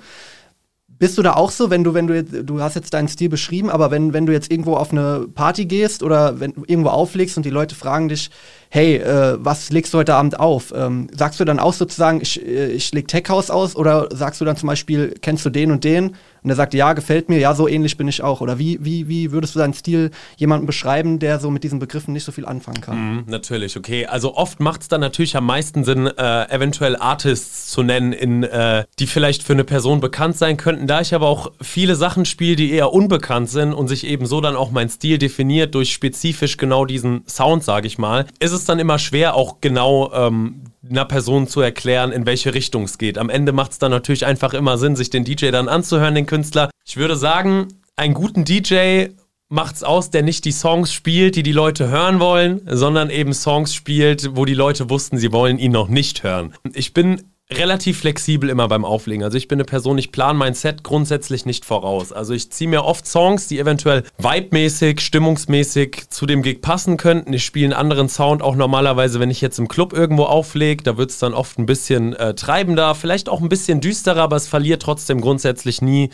Bist 0.88 1.18
du 1.18 1.24
da 1.24 1.33
auch 1.33 1.51
so, 1.51 1.69
wenn 1.69 1.83
du, 1.83 1.94
wenn 1.94 2.07
du, 2.07 2.24
du 2.24 2.62
hast 2.62 2.75
jetzt 2.75 2.94
deinen 2.94 3.07
Stil 3.07 3.27
beschrieben, 3.27 3.69
aber 3.69 3.89
wenn, 3.89 4.13
wenn 4.13 4.25
du 4.25 4.31
jetzt 4.31 4.51
irgendwo 4.51 4.75
auf 4.75 4.92
eine 4.92 5.27
Party 5.33 5.65
gehst 5.65 6.04
oder 6.04 6.39
wenn 6.39 6.54
du 6.54 6.63
irgendwo 6.68 6.89
auflegst 6.89 7.36
und 7.36 7.45
die 7.45 7.50
Leute 7.50 7.75
fragen 7.75 8.10
dich, 8.10 8.30
hey, 8.73 8.95
äh, 8.95 9.37
was 9.37 9.69
legst 9.69 9.93
du 9.93 9.99
heute 9.99 10.15
Abend 10.15 10.39
auf? 10.39 10.73
Ähm, 10.75 11.07
sagst 11.15 11.39
du 11.39 11.45
dann 11.45 11.59
auch 11.59 11.73
sozusagen, 11.73 12.21
ich, 12.21 12.43
äh, 12.43 12.71
ich 12.71 12.91
leg 12.91 13.07
Tech 13.07 13.25
House 13.29 13.51
aus 13.51 13.75
oder 13.75 14.09
sagst 14.11 14.41
du 14.41 14.45
dann 14.45 14.57
zum 14.57 14.65
Beispiel, 14.65 15.13
kennst 15.21 15.45
du 15.45 15.51
den 15.51 15.69
und 15.69 15.83
den? 15.83 16.15
Und 16.43 16.49
er 16.49 16.55
sagt, 16.57 16.73
ja, 16.73 16.91
gefällt 16.91 17.29
mir, 17.29 17.39
ja, 17.39 17.55
so 17.55 17.69
ähnlich 17.69 17.95
bin 17.95 18.07
ich 18.09 18.21
auch. 18.21 18.41
Oder 18.41 18.59
wie, 18.59 18.83
wie, 18.83 19.07
wie 19.07 19.31
würdest 19.31 19.55
du 19.55 19.59
deinen 19.59 19.73
Stil 19.73 20.11
jemandem 20.35 20.67
beschreiben, 20.67 21.19
der 21.19 21.39
so 21.39 21.49
mit 21.49 21.63
diesen 21.63 21.79
Begriffen 21.79 22.13
nicht 22.13 22.25
so 22.25 22.33
viel 22.33 22.45
anfangen 22.45 22.81
kann? 22.81 22.97
Mhm, 22.97 23.23
natürlich, 23.27 23.77
okay. 23.77 24.07
Also 24.07 24.35
oft 24.35 24.59
macht 24.59 24.81
es 24.81 24.87
dann 24.89 24.99
natürlich 24.99 25.37
am 25.37 25.45
meisten 25.45 25.85
Sinn, 25.85 26.05
äh, 26.05 26.49
eventuell 26.49 26.97
Artists 26.97 27.67
zu 27.67 27.81
nennen, 27.81 28.11
in, 28.11 28.43
äh, 28.43 28.83
die 28.99 29.07
vielleicht 29.07 29.43
für 29.43 29.53
eine 29.53 29.63
Person 29.63 30.01
bekannt 30.01 30.35
sein 30.35 30.57
könnten. 30.57 30.85
Da 30.85 30.99
ich 30.99 31.15
aber 31.15 31.27
auch 31.27 31.51
viele 31.61 31.95
Sachen 31.95 32.25
spiele, 32.25 32.57
die 32.57 32.71
eher 32.71 32.91
unbekannt 32.91 33.49
sind 33.49 33.73
und 33.73 33.87
sich 33.87 34.05
eben 34.05 34.25
so 34.25 34.41
dann 34.41 34.57
auch 34.57 34.71
mein 34.71 34.89
Stil 34.89 35.19
definiert 35.19 35.73
durch 35.75 35.93
spezifisch 35.93 36.57
genau 36.57 36.83
diesen 36.83 37.23
Sound, 37.25 37.63
sage 37.63 37.87
ich 37.87 37.97
mal, 37.97 38.25
ist 38.39 38.51
es 38.51 38.62
dann 38.65 38.80
immer 38.80 39.00
schwer, 39.00 39.36
auch 39.36 39.57
genau 39.62 40.12
ähm, 40.13 40.62
einer 40.89 41.06
Person 41.06 41.48
zu 41.48 41.62
erklären, 41.62 42.12
in 42.12 42.25
welche 42.25 42.54
Richtung 42.54 42.83
es 42.83 42.98
geht. 42.98 43.18
Am 43.18 43.30
Ende 43.30 43.51
macht 43.51 43.71
es 43.71 43.80
dann 43.80 43.92
natürlich 43.92 44.25
einfach 44.25 44.54
immer 44.54 44.77
Sinn, 44.77 44.95
sich 44.95 45.10
den 45.10 45.24
DJ 45.24 45.51
dann 45.51 45.69
anzuhören, 45.69 46.15
den 46.15 46.25
Künstler. 46.25 46.69
Ich 46.86 46.98
würde 46.98 47.15
sagen, 47.15 47.68
einen 47.95 48.13
guten 48.13 48.45
DJ 48.45 49.07
macht's 49.50 49.83
aus, 49.83 50.10
der 50.10 50.24
nicht 50.24 50.45
die 50.45 50.51
Songs 50.51 50.92
spielt, 50.92 51.36
die 51.36 51.44
die 51.44 51.51
Leute 51.51 51.88
hören 51.88 52.19
wollen, 52.19 52.62
sondern 52.65 53.10
eben 53.10 53.33
Songs 53.33 53.75
spielt, 53.75 54.36
wo 54.36 54.45
die 54.45 54.56
Leute 54.56 54.89
wussten, 54.89 55.18
sie 55.18 55.31
wollen 55.31 55.60
ihn 55.60 55.71
noch 55.71 55.89
nicht 55.89 56.24
hören. 56.24 56.54
Ich 56.74 56.94
bin 56.94 57.21
relativ 57.51 57.99
flexibel 57.99 58.49
immer 58.49 58.67
beim 58.67 58.85
Auflegen. 58.85 59.23
Also 59.23 59.37
ich 59.37 59.47
bin 59.47 59.57
eine 59.57 59.65
Person, 59.65 59.97
ich 59.97 60.11
plane 60.11 60.37
mein 60.37 60.53
Set 60.53 60.83
grundsätzlich 60.83 61.45
nicht 61.45 61.65
voraus. 61.65 62.11
Also 62.11 62.33
ich 62.33 62.51
ziehe 62.51 62.69
mir 62.69 62.83
oft 62.83 63.05
Songs, 63.05 63.47
die 63.47 63.59
eventuell 63.59 64.03
vibemäßig, 64.17 65.01
stimmungsmäßig 65.01 66.09
zu 66.09 66.25
dem 66.25 66.41
Gig 66.41 66.61
passen 66.61 66.97
könnten. 66.97 67.33
Ich 67.33 67.45
spiele 67.45 67.67
einen 67.67 67.73
anderen 67.73 68.09
Sound 68.09 68.41
auch 68.41 68.55
normalerweise, 68.55 69.19
wenn 69.19 69.29
ich 69.29 69.41
jetzt 69.41 69.59
im 69.59 69.67
Club 69.67 69.93
irgendwo 69.93 70.23
auflege. 70.23 70.83
Da 70.83 70.97
wird 70.97 71.11
es 71.11 71.19
dann 71.19 71.33
oft 71.33 71.59
ein 71.59 71.65
bisschen 71.65 72.13
äh, 72.13 72.33
treibender, 72.33 72.95
vielleicht 72.95 73.29
auch 73.29 73.41
ein 73.41 73.49
bisschen 73.49 73.81
düsterer, 73.81 74.23
aber 74.23 74.37
es 74.37 74.47
verliert 74.47 74.81
trotzdem 74.81 75.21
grundsätzlich 75.21 75.81
nie 75.81 76.09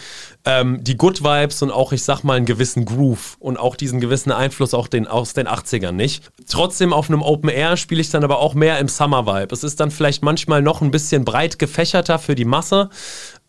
ähm, 0.45 0.83
die 0.83 0.97
Good 0.97 1.23
Vibes 1.23 1.61
und 1.61 1.71
auch, 1.71 1.93
ich 1.93 2.03
sag 2.03 2.23
mal, 2.23 2.37
einen 2.37 2.45
gewissen 2.45 2.85
Groove 2.85 3.37
und 3.39 3.57
auch 3.57 3.75
diesen 3.75 3.99
gewissen 3.99 4.31
Einfluss 4.31 4.73
auch 4.73 4.87
den, 4.87 5.07
aus 5.07 5.33
den 5.33 5.47
80ern 5.47 5.91
nicht. 5.91 6.31
Trotzdem 6.49 6.91
auf 6.91 7.09
einem 7.09 7.21
Open 7.21 7.49
Air 7.49 7.77
spiele 7.77 8.01
ich 8.01 8.09
dann 8.09 8.23
aber 8.23 8.39
auch 8.39 8.55
mehr 8.55 8.79
im 8.79 8.87
Summer 8.87 9.25
Vibe. 9.25 9.53
Es 9.53 9.63
ist 9.63 9.79
dann 9.79 9.91
vielleicht 9.91 10.23
manchmal 10.23 10.61
noch 10.61 10.81
ein 10.81 10.91
bisschen 10.91 11.18
breit 11.25 11.59
gefächerter 11.59 12.19
für 12.19 12.35
die 12.35 12.45
Masse 12.45 12.89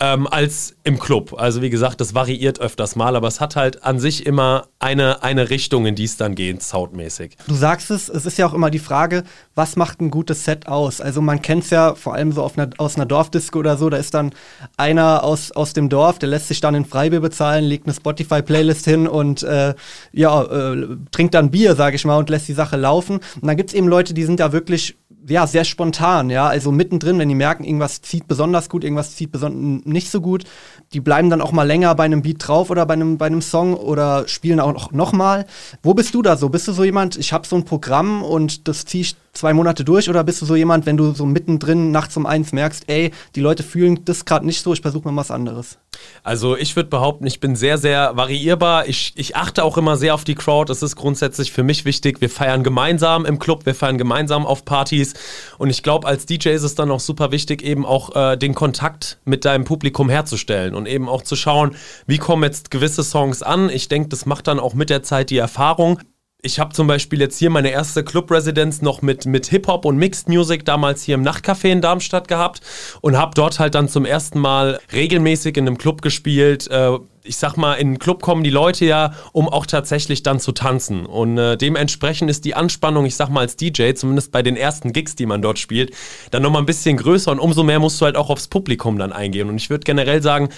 ähm, 0.00 0.26
als 0.26 0.74
im 0.82 0.98
Club. 0.98 1.34
Also 1.38 1.60
wie 1.60 1.70
gesagt, 1.70 2.00
das 2.00 2.14
variiert 2.14 2.58
öfters 2.58 2.96
mal, 2.96 3.16
aber 3.16 3.28
es 3.28 3.40
hat 3.40 3.54
halt 3.54 3.84
an 3.84 3.98
sich 3.98 4.26
immer 4.26 4.68
eine, 4.78 5.22
eine 5.22 5.50
Richtung, 5.50 5.84
in 5.84 5.94
die 5.94 6.04
es 6.04 6.16
dann 6.16 6.34
geht, 6.34 6.62
soundmäßig. 6.62 7.36
Du 7.46 7.54
sagst 7.54 7.90
es, 7.90 8.08
es 8.08 8.24
ist 8.24 8.38
ja 8.38 8.46
auch 8.46 8.54
immer 8.54 8.70
die 8.70 8.78
Frage, 8.78 9.24
was 9.54 9.76
macht 9.76 10.00
ein 10.00 10.10
gutes 10.10 10.44
Set 10.44 10.66
aus? 10.66 11.02
Also 11.02 11.20
man 11.20 11.42
kennt 11.42 11.64
es 11.64 11.70
ja 11.70 11.94
vor 11.94 12.14
allem 12.14 12.32
so 12.32 12.50
einer, 12.56 12.70
aus 12.78 12.96
einer 12.96 13.04
Dorfdisco 13.04 13.58
oder 13.58 13.76
so, 13.76 13.90
da 13.90 13.98
ist 13.98 14.14
dann 14.14 14.32
einer 14.78 15.22
aus, 15.22 15.52
aus 15.52 15.74
dem 15.74 15.90
Dorf, 15.90 16.18
der 16.18 16.30
lässt 16.30 16.48
sich 16.48 16.62
dann 16.62 16.74
in 16.74 16.86
Freibier 16.86 17.20
bezahlen, 17.20 17.64
legt 17.64 17.86
eine 17.86 17.94
Spotify-Playlist 17.94 18.86
hin 18.86 19.06
und 19.06 19.42
äh, 19.42 19.74
ja, 20.12 20.42
äh, 20.42 20.86
trinkt 21.10 21.34
dann 21.34 21.50
Bier, 21.50 21.76
sage 21.76 21.96
ich 21.96 22.04
mal, 22.06 22.16
und 22.16 22.30
lässt 22.30 22.48
die 22.48 22.54
Sache 22.54 22.78
laufen. 22.78 23.16
Und 23.40 23.46
dann 23.46 23.56
gibt 23.56 23.70
es 23.70 23.74
eben 23.74 23.88
Leute, 23.88 24.14
die 24.14 24.24
sind 24.24 24.40
da 24.40 24.52
wirklich 24.52 24.96
ja, 25.26 25.46
sehr 25.46 25.64
spontan, 25.64 26.30
ja. 26.30 26.46
Also 26.46 26.72
mittendrin, 26.72 27.18
wenn 27.18 27.28
die 27.28 27.34
merken, 27.34 27.64
irgendwas 27.64 28.00
zieht 28.02 28.26
besonders 28.26 28.68
gut, 28.68 28.84
irgendwas 28.84 29.16
zieht 29.16 29.32
besonders 29.32 29.84
nicht 29.90 30.10
so 30.10 30.20
gut, 30.20 30.44
die 30.92 31.00
bleiben 31.00 31.30
dann 31.30 31.40
auch 31.40 31.52
mal 31.52 31.66
länger 31.66 31.94
bei 31.94 32.04
einem 32.04 32.22
Beat 32.22 32.46
drauf 32.46 32.70
oder 32.70 32.84
bei 32.86 32.94
einem, 32.94 33.18
bei 33.18 33.26
einem 33.26 33.42
Song 33.42 33.74
oder 33.74 34.26
spielen 34.26 34.60
auch 34.60 34.72
noch, 34.72 34.92
noch 34.92 35.12
mal. 35.12 35.46
Wo 35.82 35.94
bist 35.94 36.14
du 36.14 36.22
da 36.22 36.36
so? 36.36 36.48
Bist 36.48 36.66
du 36.68 36.72
so 36.72 36.84
jemand, 36.84 37.16
ich 37.16 37.32
habe 37.32 37.46
so 37.46 37.56
ein 37.56 37.64
Programm 37.64 38.22
und 38.22 38.66
das 38.66 38.84
ziehe 38.84 39.02
ich 39.02 39.16
zwei 39.32 39.52
Monate 39.52 39.84
durch 39.84 40.08
oder 40.08 40.24
bist 40.24 40.42
du 40.42 40.46
so 40.46 40.56
jemand, 40.56 40.86
wenn 40.86 40.96
du 40.96 41.12
so 41.12 41.26
mittendrin 41.26 41.90
nachts 41.90 42.16
um 42.16 42.26
eins 42.26 42.52
merkst, 42.52 42.84
ey, 42.88 43.12
die 43.34 43.40
Leute 43.40 43.62
fühlen 43.62 44.04
das 44.04 44.24
gerade 44.24 44.46
nicht 44.46 44.62
so, 44.62 44.72
ich 44.72 44.80
versuche 44.80 45.08
mal 45.08 45.16
was 45.16 45.30
anderes? 45.30 45.78
Also 46.22 46.56
ich 46.56 46.76
würde 46.76 46.88
behaupten, 46.88 47.26
ich 47.26 47.40
bin 47.40 47.56
sehr, 47.56 47.78
sehr 47.78 48.16
variierbar. 48.16 48.86
Ich, 48.86 49.12
ich 49.16 49.36
achte 49.36 49.64
auch 49.64 49.76
immer 49.76 49.96
sehr 49.96 50.14
auf 50.14 50.24
die 50.24 50.34
Crowd. 50.34 50.70
Es 50.72 50.82
ist 50.82 50.96
grundsätzlich 50.96 51.52
für 51.52 51.62
mich 51.62 51.84
wichtig. 51.84 52.20
Wir 52.20 52.30
feiern 52.30 52.62
gemeinsam 52.62 53.24
im 53.24 53.38
Club, 53.38 53.66
wir 53.66 53.74
feiern 53.74 53.98
gemeinsam 53.98 54.46
auf 54.46 54.64
Partys. 54.64 55.14
Und 55.58 55.70
ich 55.70 55.82
glaube, 55.82 56.06
als 56.06 56.26
DJ 56.26 56.50
ist 56.50 56.62
es 56.62 56.74
dann 56.74 56.90
auch 56.90 57.00
super 57.00 57.32
wichtig, 57.32 57.62
eben 57.62 57.84
auch 57.84 58.14
äh, 58.14 58.36
den 58.36 58.54
Kontakt 58.54 59.18
mit 59.24 59.44
deinem 59.44 59.64
Publikum 59.64 60.08
herzustellen 60.08 60.74
und 60.74 60.86
eben 60.86 61.08
auch 61.08 61.22
zu 61.22 61.36
schauen, 61.36 61.74
wie 62.06 62.18
kommen 62.18 62.42
jetzt 62.42 62.70
gewisse 62.70 63.02
Songs 63.02 63.42
an. 63.42 63.70
Ich 63.70 63.88
denke, 63.88 64.08
das 64.08 64.26
macht 64.26 64.46
dann 64.46 64.60
auch 64.60 64.74
mit 64.74 64.90
der 64.90 65.02
Zeit 65.02 65.30
die 65.30 65.38
Erfahrung 65.38 66.00
ich 66.42 66.58
habe 66.58 66.72
zum 66.72 66.86
Beispiel 66.86 67.20
jetzt 67.20 67.38
hier 67.38 67.50
meine 67.50 67.70
erste 67.70 68.04
Club-Residenz 68.04 68.82
noch 68.82 69.02
mit, 69.02 69.26
mit 69.26 69.46
Hip-Hop 69.46 69.84
und 69.84 69.96
Mixed 69.96 70.28
Music 70.28 70.64
damals 70.64 71.02
hier 71.02 71.14
im 71.14 71.22
Nachtcafé 71.22 71.70
in 71.70 71.80
Darmstadt 71.80 72.28
gehabt 72.28 72.60
und 73.00 73.16
habe 73.16 73.32
dort 73.34 73.58
halt 73.58 73.74
dann 73.74 73.88
zum 73.88 74.04
ersten 74.04 74.38
Mal 74.38 74.80
regelmäßig 74.92 75.56
in 75.56 75.66
einem 75.66 75.78
Club 75.78 76.02
gespielt, 76.02 76.68
äh, 76.70 76.98
ich 77.22 77.36
sag 77.36 77.56
mal, 77.56 77.74
in 77.74 77.92
den 77.92 77.98
Club 77.98 78.22
kommen 78.22 78.42
die 78.42 78.50
Leute 78.50 78.84
ja, 78.84 79.14
um 79.32 79.48
auch 79.48 79.66
tatsächlich 79.66 80.22
dann 80.22 80.40
zu 80.40 80.52
tanzen. 80.52 81.06
Und 81.06 81.38
äh, 81.38 81.56
dementsprechend 81.56 82.30
ist 82.30 82.44
die 82.44 82.54
Anspannung, 82.54 83.04
ich 83.04 83.16
sag 83.16 83.28
mal, 83.28 83.40
als 83.40 83.56
DJ, 83.56 83.92
zumindest 83.94 84.32
bei 84.32 84.42
den 84.42 84.56
ersten 84.56 84.92
Gigs, 84.92 85.16
die 85.16 85.26
man 85.26 85.42
dort 85.42 85.58
spielt, 85.58 85.94
dann 86.30 86.42
nochmal 86.42 86.62
ein 86.62 86.66
bisschen 86.66 86.96
größer 86.96 87.30
und 87.30 87.38
umso 87.38 87.62
mehr 87.62 87.78
musst 87.78 88.00
du 88.00 88.06
halt 88.06 88.16
auch 88.16 88.30
aufs 88.30 88.48
Publikum 88.48 88.98
dann 88.98 89.12
eingehen. 89.12 89.48
Und 89.48 89.56
ich 89.56 89.70
würde 89.70 89.84
generell 89.84 90.22
sagen, 90.22 90.48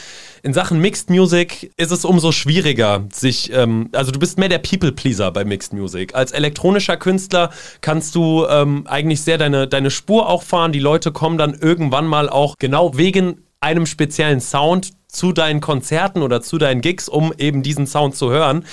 in 0.43 0.53
Sachen 0.53 0.81
Mixed 0.81 1.11
Music 1.11 1.73
ist 1.77 1.91
es 1.91 2.05
umso 2.05 2.33
schwieriger, 2.33 3.07
sich, 3.13 3.53
ähm, 3.53 3.89
also 3.93 4.11
du 4.13 4.19
bist 4.19 4.39
mehr 4.39 4.49
der 4.49 4.59
People-Pleaser 4.59 5.31
bei 5.33 5.45
Mixed 5.45 5.73
Music. 5.73 6.15
Als 6.15 6.33
elektronischer 6.33 6.97
Künstler 6.97 7.51
kannst 7.81 8.15
du 8.15 8.47
ähm, 8.47 8.87
eigentlich 8.87 9.23
sehr 9.23 9.39
deine, 9.39 9.67
deine 9.67 9.91
Spur 9.91 10.29
auch 10.29 10.43
fahren. 10.43 10.73
Die 10.73 10.81
Leute 10.81 11.13
kommen 11.13 11.39
dann 11.39 11.55
irgendwann 11.55 12.07
mal 12.07 12.29
auch 12.29 12.57
genau 12.59 12.97
wegen 12.97 13.43
einem 13.61 13.87
speziellen 13.87 14.41
Sound 14.41 14.91
zu 15.13 15.33
deinen 15.33 15.61
Konzerten 15.61 16.23
oder 16.23 16.41
zu 16.41 16.59
deinen 16.59 16.81
Gigs, 16.81 17.09
um 17.09 17.33
eben 17.37 17.63
diesen 17.63 17.87
Sound 17.87 18.17
zu 18.17 18.31
hören. 18.31 18.65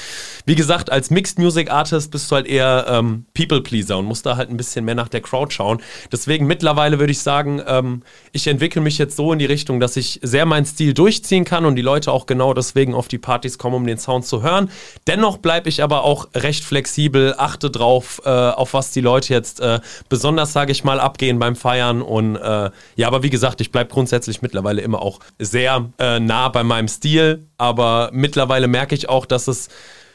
Wie 0.46 0.56
gesagt, 0.56 0.92
als 0.92 1.10
Mixed 1.10 1.38
Music 1.38 1.70
Artist 1.70 2.12
bist 2.12 2.32
du 2.32 2.36
halt 2.36 2.48
eher 2.48 2.86
ähm, 2.88 3.26
People 3.34 3.62
Pleaser 3.62 3.98
und 3.98 4.06
musst 4.06 4.26
da 4.26 4.38
halt 4.38 4.50
ein 4.50 4.58
bisschen 4.58 4.86
mehr 4.86 4.96
nach 4.96 5.10
der 5.10 5.22
Crowd 5.22 5.54
schauen. 5.54 5.82
Deswegen 6.12 6.48
mittlerweile 6.48 6.98
würde 7.00 7.12
ich 7.12 7.20
sagen, 7.20 7.62
ähm, 7.68 8.04
ich 8.32 8.48
entwickle 8.48 8.82
mich 8.82 8.98
jetzt 8.98 9.18
so 9.18 9.34
in 9.34 9.40
die 9.40 9.46
Richtung, 9.46 9.80
dass 9.80 9.98
ich 9.98 10.20
sehr 10.24 10.46
meinen 10.46 10.66
Stil 10.66 10.94
durchziehen 10.94 11.44
kann 11.44 11.66
und 11.66 11.76
die 11.76 11.82
Leute 11.82 12.12
auch 12.12 12.26
genau 12.26 12.54
deswegen 12.54 12.94
auf 12.94 13.10
die 13.10 13.18
Partys 13.18 13.58
kommen, 13.58 13.76
um 13.76 13.86
den 13.86 13.98
Sound 13.98 14.26
zu 14.26 14.42
hören. 14.42 14.72
Dennoch 15.08 15.38
bleibe 15.38 15.68
ich 15.68 15.84
aber 15.84 16.04
auch 16.04 16.30
recht 16.34 16.64
flexibel, 16.64 17.36
achte 17.38 17.70
drauf, 17.70 18.22
äh, 18.24 18.30
auf 18.30 18.74
was 18.74 18.92
die 18.92 19.02
Leute 19.02 19.34
jetzt 19.34 19.60
äh, 19.60 19.82
besonders, 20.08 20.54
sage 20.54 20.72
ich 20.72 20.86
mal, 20.86 21.02
abgehen 21.02 21.38
beim 21.38 21.58
Feiern 21.58 22.02
und 22.02 22.38
äh, 22.38 22.70
ja, 22.96 23.08
aber 23.08 23.24
wie 23.24 23.30
gesagt, 23.30 23.60
ich 23.60 23.72
bleibe 23.72 23.92
grundsätzlich 23.92 24.42
mittlerweile 24.42 24.82
immer 24.82 25.02
auch 25.02 25.20
sehr 25.38 25.90
äh, 25.98 26.20
nah 26.30 26.48
bei 26.48 26.64
meinem 26.64 26.88
Stil, 26.88 27.48
aber 27.58 28.12
mittlerweile 28.14 28.68
merke 28.68 28.96
ich 28.96 29.10
auch, 29.10 29.26
dass 29.26 29.48
es 29.48 29.68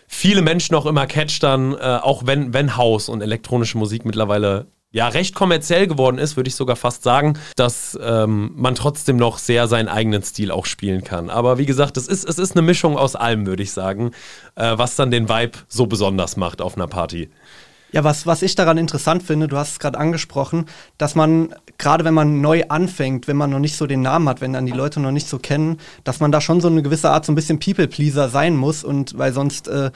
viele 0.06 0.42
Menschen 0.42 0.74
auch 0.74 0.86
immer 0.86 1.06
catcht 1.06 1.42
dann, 1.42 1.74
äh, 1.74 1.98
auch 2.00 2.22
wenn, 2.24 2.54
wenn 2.54 2.76
House 2.76 3.08
und 3.08 3.20
elektronische 3.20 3.76
Musik 3.76 4.04
mittlerweile 4.04 4.66
ja 4.92 5.08
recht 5.08 5.34
kommerziell 5.34 5.88
geworden 5.88 6.18
ist, 6.18 6.36
würde 6.36 6.46
ich 6.46 6.54
sogar 6.54 6.76
fast 6.76 7.02
sagen, 7.02 7.36
dass 7.56 7.98
ähm, 8.00 8.52
man 8.54 8.76
trotzdem 8.76 9.16
noch 9.16 9.38
sehr 9.38 9.66
seinen 9.66 9.88
eigenen 9.88 10.22
Stil 10.22 10.52
auch 10.52 10.66
spielen 10.66 11.02
kann. 11.02 11.30
Aber 11.30 11.58
wie 11.58 11.66
gesagt, 11.66 11.96
es 11.96 12.06
ist, 12.06 12.24
es 12.24 12.38
ist 12.38 12.52
eine 12.52 12.62
Mischung 12.62 12.96
aus 12.96 13.16
allem, 13.16 13.44
würde 13.44 13.64
ich 13.64 13.72
sagen, 13.72 14.12
äh, 14.54 14.78
was 14.78 14.94
dann 14.94 15.10
den 15.10 15.28
Vibe 15.28 15.58
so 15.66 15.86
besonders 15.86 16.36
macht 16.36 16.62
auf 16.62 16.76
einer 16.76 16.86
Party. 16.86 17.28
Ja, 17.94 18.02
was, 18.02 18.26
was 18.26 18.42
ich 18.42 18.56
daran 18.56 18.76
interessant 18.76 19.22
finde, 19.22 19.46
du 19.46 19.56
hast 19.56 19.70
es 19.70 19.78
gerade 19.78 19.96
angesprochen, 19.96 20.66
dass 20.98 21.14
man, 21.14 21.54
gerade 21.78 22.04
wenn 22.04 22.12
man 22.12 22.40
neu 22.40 22.64
anfängt, 22.68 23.28
wenn 23.28 23.36
man 23.36 23.50
noch 23.50 23.60
nicht 23.60 23.76
so 23.76 23.86
den 23.86 24.02
Namen 24.02 24.28
hat, 24.28 24.40
wenn 24.40 24.52
dann 24.52 24.66
die 24.66 24.72
Leute 24.72 24.98
noch 24.98 25.12
nicht 25.12 25.28
so 25.28 25.38
kennen, 25.38 25.78
dass 26.02 26.18
man 26.18 26.32
da 26.32 26.40
schon 26.40 26.60
so 26.60 26.66
eine 26.66 26.82
gewisse 26.82 27.10
Art 27.10 27.24
so 27.24 27.30
ein 27.30 27.36
bisschen 27.36 27.60
People-Pleaser 27.60 28.28
sein 28.30 28.56
muss 28.56 28.82
und 28.82 29.16
weil 29.16 29.32
sonst 29.32 29.68
äh, 29.68 29.92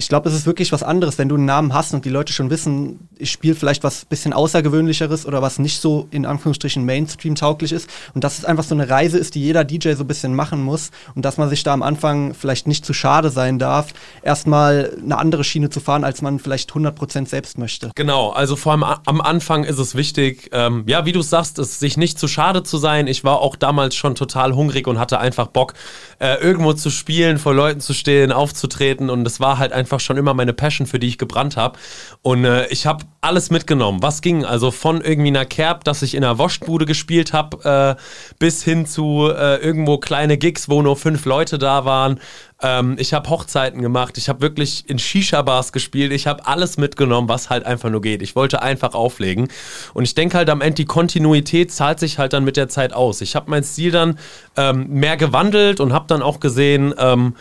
ich 0.00 0.08
glaube, 0.08 0.30
es 0.30 0.34
ist 0.34 0.46
wirklich 0.46 0.72
was 0.72 0.82
anderes, 0.82 1.18
wenn 1.18 1.28
du 1.28 1.34
einen 1.34 1.44
Namen 1.44 1.74
hast 1.74 1.92
und 1.92 2.06
die 2.06 2.08
Leute 2.08 2.32
schon 2.32 2.48
wissen, 2.48 3.06
ich 3.18 3.30
spiele 3.30 3.54
vielleicht 3.54 3.84
was 3.84 4.06
bisschen 4.06 4.32
außergewöhnlicheres 4.32 5.26
oder 5.26 5.42
was 5.42 5.58
nicht 5.58 5.78
so 5.78 6.08
in 6.10 6.24
Anführungsstrichen 6.24 6.82
Mainstream 6.86 7.34
tauglich 7.34 7.70
ist 7.70 7.86
und 8.14 8.24
dass 8.24 8.38
es 8.38 8.46
einfach 8.46 8.64
so 8.64 8.74
eine 8.74 8.88
Reise 8.88 9.18
ist, 9.18 9.34
die 9.34 9.42
jeder 9.42 9.62
DJ 9.62 9.92
so 9.92 10.04
ein 10.04 10.06
bisschen 10.06 10.34
machen 10.34 10.62
muss 10.62 10.90
und 11.14 11.26
dass 11.26 11.36
man 11.36 11.50
sich 11.50 11.64
da 11.64 11.74
am 11.74 11.82
Anfang 11.82 12.32
vielleicht 12.32 12.66
nicht 12.66 12.86
zu 12.86 12.94
schade 12.94 13.28
sein 13.28 13.58
darf, 13.58 13.92
erstmal 14.22 14.96
eine 15.04 15.18
andere 15.18 15.44
Schiene 15.44 15.68
zu 15.68 15.80
fahren, 15.80 16.02
als 16.02 16.22
man 16.22 16.38
vielleicht 16.38 16.70
100% 16.70 17.28
selbst 17.28 17.58
möchte. 17.58 17.90
Genau, 17.94 18.30
also 18.30 18.56
vor 18.56 18.72
allem 18.72 18.84
am 18.84 19.20
Anfang 19.20 19.64
ist 19.64 19.78
es 19.78 19.94
wichtig, 19.94 20.48
ähm, 20.52 20.84
ja, 20.86 21.04
wie 21.04 21.12
du 21.12 21.20
sagst, 21.20 21.58
es 21.58 21.78
sich 21.78 21.98
nicht 21.98 22.18
zu 22.18 22.26
schade 22.26 22.62
zu 22.62 22.78
sein. 22.78 23.06
Ich 23.06 23.22
war 23.22 23.40
auch 23.40 23.54
damals 23.54 23.96
schon 23.96 24.14
total 24.14 24.54
hungrig 24.54 24.86
und 24.86 24.98
hatte 24.98 25.18
einfach 25.18 25.48
Bock, 25.48 25.74
äh, 26.20 26.36
irgendwo 26.36 26.72
zu 26.72 26.88
spielen, 26.88 27.38
vor 27.38 27.52
Leuten 27.52 27.80
zu 27.80 27.92
stehen, 27.92 28.32
aufzutreten 28.32 29.10
und 29.10 29.26
es 29.26 29.40
war 29.40 29.58
halt 29.58 29.74
einfach 29.90 30.00
schon 30.00 30.16
immer 30.16 30.34
meine 30.34 30.52
Passion, 30.52 30.86
für 30.86 31.00
die 31.00 31.08
ich 31.08 31.18
gebrannt 31.18 31.56
habe. 31.56 31.78
Und 32.22 32.44
äh, 32.44 32.68
ich 32.68 32.86
habe 32.86 33.04
alles 33.20 33.50
mitgenommen, 33.50 34.02
was 34.02 34.22
ging. 34.22 34.44
Also 34.44 34.70
von 34.70 35.00
irgendwie 35.00 35.28
einer 35.28 35.44
Kerb, 35.44 35.82
dass 35.82 36.02
ich 36.02 36.14
in 36.14 36.22
einer 36.22 36.38
Waschbude 36.38 36.86
gespielt 36.86 37.32
habe, 37.32 37.96
äh, 37.98 38.00
bis 38.38 38.62
hin 38.62 38.86
zu 38.86 39.28
äh, 39.28 39.56
irgendwo 39.56 39.98
kleine 39.98 40.38
Gigs, 40.38 40.68
wo 40.68 40.80
nur 40.80 40.96
fünf 40.96 41.24
Leute 41.24 41.58
da 41.58 41.84
waren. 41.84 42.20
Ähm, 42.62 42.96
ich 42.98 43.12
habe 43.12 43.28
Hochzeiten 43.28 43.82
gemacht, 43.82 44.16
ich 44.16 44.28
habe 44.28 44.40
wirklich 44.42 44.88
in 44.88 44.98
Shisha-Bars 44.98 45.72
gespielt, 45.72 46.12
ich 46.12 46.26
habe 46.28 46.46
alles 46.46 46.76
mitgenommen, 46.76 47.28
was 47.28 47.50
halt 47.50 47.66
einfach 47.66 47.90
nur 47.90 48.00
geht. 48.00 48.22
Ich 48.22 48.36
wollte 48.36 48.62
einfach 48.62 48.94
auflegen. 48.94 49.48
Und 49.92 50.04
ich 50.04 50.14
denke 50.14 50.36
halt 50.36 50.50
am 50.50 50.60
Ende, 50.60 50.76
die 50.76 50.84
Kontinuität 50.84 51.72
zahlt 51.72 51.98
sich 51.98 52.18
halt 52.18 52.32
dann 52.32 52.44
mit 52.44 52.56
der 52.56 52.68
Zeit 52.68 52.92
aus. 52.92 53.22
Ich 53.22 53.34
habe 53.34 53.50
meinen 53.50 53.64
Stil 53.64 53.90
dann 53.90 54.18
ähm, 54.56 54.86
mehr 54.88 55.16
gewandelt 55.16 55.80
und 55.80 55.92
habe 55.92 56.04
dann 56.06 56.22
auch 56.22 56.38
gesehen, 56.38 56.94
ähm, 56.96 57.34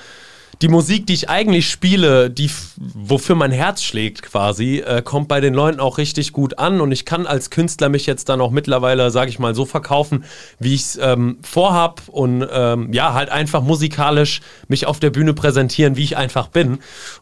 die 0.61 0.67
Musik, 0.67 1.07
die 1.07 1.13
ich 1.13 1.29
eigentlich 1.29 1.69
spiele, 1.69 2.29
die 2.29 2.51
wofür 2.75 3.35
mein 3.35 3.51
Herz 3.51 3.81
schlägt 3.81 4.23
quasi, 4.23 4.79
äh, 4.79 5.01
kommt 5.01 5.29
bei 5.29 5.39
den 5.39 5.53
Leuten 5.53 5.79
auch 5.79 5.97
richtig 5.97 6.33
gut 6.33 6.59
an 6.59 6.81
und 6.81 6.91
ich 6.91 7.05
kann 7.05 7.25
als 7.25 7.49
Künstler 7.49 7.87
mich 7.87 8.05
jetzt 8.05 8.27
dann 8.27 8.41
auch 8.41 8.51
mittlerweile, 8.51 9.09
sage 9.09 9.29
ich 9.29 9.39
mal, 9.39 9.55
so 9.55 9.65
verkaufen, 9.65 10.25
wie 10.59 10.75
ich 10.75 10.81
es 10.81 10.99
ähm, 11.01 11.37
vorhab 11.43 12.01
und 12.07 12.45
ähm, 12.51 12.91
ja, 12.91 13.13
halt 13.13 13.29
einfach 13.29 13.61
musikalisch 13.61 14.41
mich 14.67 14.85
auf 14.85 14.99
der 14.99 15.11
Bühne 15.11 15.33
präsentieren, 15.33 15.95
wie 15.95 16.03
ich 16.03 16.17
einfach 16.17 16.47
bin. 16.47 16.79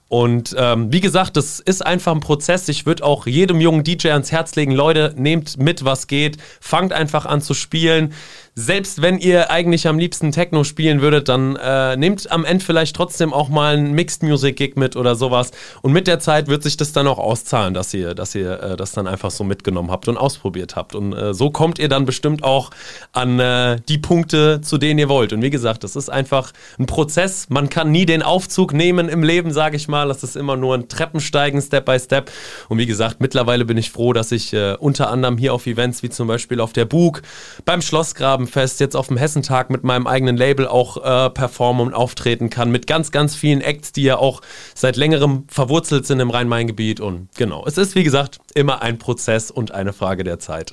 Und 0.10 0.56
ähm, 0.58 0.92
wie 0.92 1.02
gesagt, 1.02 1.36
das 1.36 1.60
ist 1.60 1.86
einfach 1.86 2.14
ein 2.14 2.22
Prozess. 2.22 2.70
Ich 2.70 2.86
würde 2.86 3.04
auch 3.04 3.28
jedem 3.28 3.60
jungen 3.60 3.84
DJ 3.84 4.10
ans 4.10 4.32
Herz 4.32 4.56
legen, 4.56 4.72
Leute, 4.72 5.14
nehmt 5.18 5.58
mit, 5.58 5.84
was 5.84 6.08
geht, 6.08 6.38
fangt 6.62 6.94
einfach 6.94 7.26
an 7.26 7.42
zu 7.42 7.54
spielen. 7.54 8.14
Selbst 8.56 9.02
wenn 9.04 9.20
ihr 9.20 9.52
eigentlich 9.52 9.88
am 9.88 10.00
liebsten 10.00 10.32
Techno 10.32 10.64
spielen 10.64 11.02
würdet, 11.02 11.30
dann 11.30 11.58
äh, 11.58 11.96
nehmt 11.96 12.32
am 12.32 12.44
Ende 12.44 12.64
vielleicht 12.64 12.96
trotzdem 12.96 13.32
auch 13.32 13.50
mal 13.50 13.76
einen 13.76 13.92
Mixed 13.92 14.24
Music 14.24 14.56
Gig 14.56 14.78
mit 14.78 14.96
oder 14.96 15.16
sowas. 15.16 15.52
Und 15.84 15.92
mit 15.92 16.08
der 16.08 16.20
Zeit 16.20 16.48
wird 16.48 16.64
sich 16.64 16.76
das 16.76 16.92
dann 16.92 17.06
auch 17.06 17.20
auszahlen, 17.20 17.76
dass 17.76 17.94
ihr, 17.94 18.16
dass 18.16 18.34
ihr 18.34 18.64
äh, 18.64 18.78
das 18.78 18.94
dann 18.94 19.06
einfach 19.08 19.30
so 19.30 19.44
mitgenommen 19.44 19.92
habt 19.92 20.08
und 20.08 20.18
ausprobiert 20.18 20.76
habt. 20.76 20.96
Und 20.96 21.14
äh, 21.14 21.36
so 21.36 21.52
kommt 21.52 21.78
ihr 21.78 21.88
dann 21.88 22.06
bestimmt 22.06 22.44
auch 22.44 22.72
an 23.12 23.40
äh, 23.40 23.80
die 23.90 24.00
Punkte, 24.00 24.62
zu 24.62 24.80
denen 24.80 24.98
ihr 24.98 25.10
wollt. 25.10 25.34
Und 25.34 25.44
wie 25.44 25.52
gesagt, 25.52 25.84
das 25.84 25.96
ist 25.96 26.10
einfach 26.10 26.52
ein 26.80 26.88
Prozess. 26.88 27.50
Man 27.50 27.70
kann 27.70 27.92
nie 27.92 28.08
den 28.08 28.24
Aufzug 28.24 28.74
nehmen 28.74 29.08
im 29.08 29.22
Leben, 29.22 29.52
sage 29.52 29.76
ich 29.76 29.88
mal 29.88 29.97
mal. 29.98 30.08
Das 30.08 30.24
ist 30.24 30.36
immer 30.36 30.56
nur 30.56 30.76
ein 30.76 30.88
Treppensteigen, 30.88 31.62
Step 31.62 31.86
by 31.86 32.00
Step. 32.00 32.32
Und 32.70 32.78
wie 32.78 32.86
gesagt, 32.86 33.20
mittlerweile 33.20 33.66
bin 33.66 33.78
ich 33.78 33.92
froh, 33.92 34.14
dass 34.14 34.32
ich 34.32 34.54
äh, 34.54 34.76
unter 34.80 35.10
anderem 35.10 35.38
hier 35.38 35.54
auf 35.54 35.66
Events 35.66 36.04
wie 36.04 36.10
zum 36.10 36.28
Beispiel 36.28 36.60
auf 36.60 36.74
der 36.74 36.86
Bug, 36.86 37.22
beim 37.66 37.82
Schlossgrabenfest, 37.82 38.80
jetzt 38.80 38.96
auf 38.96 39.08
dem 39.08 39.18
Hessentag 39.18 39.70
mit 39.70 39.84
meinem 39.84 40.08
eigenen 40.08 40.38
Label 40.38 40.68
auch 40.68 40.98
äh, 40.98 41.30
performen 41.30 41.88
und 41.88 41.94
auftreten 41.94 42.50
kann. 42.50 42.72
Mit 42.72 42.88
ganz, 42.88 43.12
ganz 43.12 43.36
vielen 43.36 43.62
Acts, 43.62 43.92
die 43.92 44.04
ja 44.04 44.18
auch 44.18 44.42
seit 44.76 44.96
längerem 44.96 45.46
verwurzelt 45.48 46.06
sind 46.06 46.20
im 46.20 46.30
Rhein-Main-Gebiet. 46.30 47.00
Und 47.00 47.30
genau, 47.36 47.66
es 47.66 47.78
ist 47.78 47.96
wie 47.96 48.04
gesagt 48.04 48.40
immer 48.54 48.82
ein 48.82 48.98
Prozess 49.00 49.52
und 49.52 49.72
eine 49.72 49.94
Frage 49.94 50.24
der 50.24 50.40
Zeit. 50.40 50.72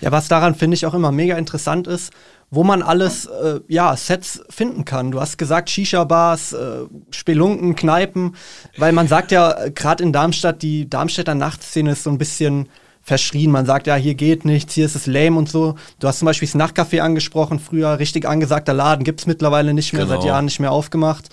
Ja, 0.00 0.10
was 0.10 0.26
daran 0.26 0.56
finde 0.56 0.74
ich 0.74 0.86
auch 0.86 0.94
immer 0.94 1.12
mega 1.12 1.36
interessant 1.36 1.86
ist, 1.86 2.12
wo 2.52 2.62
man 2.64 2.82
alles, 2.82 3.24
äh, 3.26 3.60
ja, 3.66 3.96
Sets 3.96 4.42
finden 4.50 4.84
kann. 4.84 5.10
Du 5.10 5.20
hast 5.20 5.38
gesagt, 5.38 5.70
Shisha-Bars, 5.70 6.52
äh, 6.52 6.82
Spelunken, 7.10 7.74
Kneipen, 7.74 8.36
weil 8.76 8.92
man 8.92 9.08
sagt 9.08 9.32
ja, 9.32 9.52
äh, 9.52 9.70
gerade 9.70 10.04
in 10.04 10.12
Darmstadt, 10.12 10.60
die 10.60 10.88
Darmstädter 10.88 11.34
Nachtszene 11.34 11.92
ist 11.92 12.04
so 12.04 12.10
ein 12.10 12.18
bisschen 12.18 12.68
verschrien. 13.00 13.50
Man 13.50 13.64
sagt, 13.64 13.86
ja, 13.86 13.96
hier 13.96 14.14
geht 14.14 14.44
nichts, 14.44 14.74
hier 14.74 14.84
ist 14.84 14.94
es 14.94 15.06
lame 15.06 15.36
und 15.36 15.48
so. 15.48 15.76
Du 15.98 16.06
hast 16.06 16.18
zum 16.18 16.26
Beispiel 16.26 16.46
das 16.46 16.54
Nachtcafé 16.54 17.00
angesprochen, 17.00 17.58
früher 17.58 17.98
richtig 17.98 18.28
angesagter 18.28 18.74
Laden, 18.74 19.02
gibt 19.02 19.20
es 19.20 19.26
mittlerweile 19.26 19.72
nicht 19.72 19.94
mehr, 19.94 20.04
genau. 20.04 20.16
seit 20.16 20.24
Jahren 20.24 20.44
nicht 20.44 20.60
mehr 20.60 20.72
aufgemacht. 20.72 21.30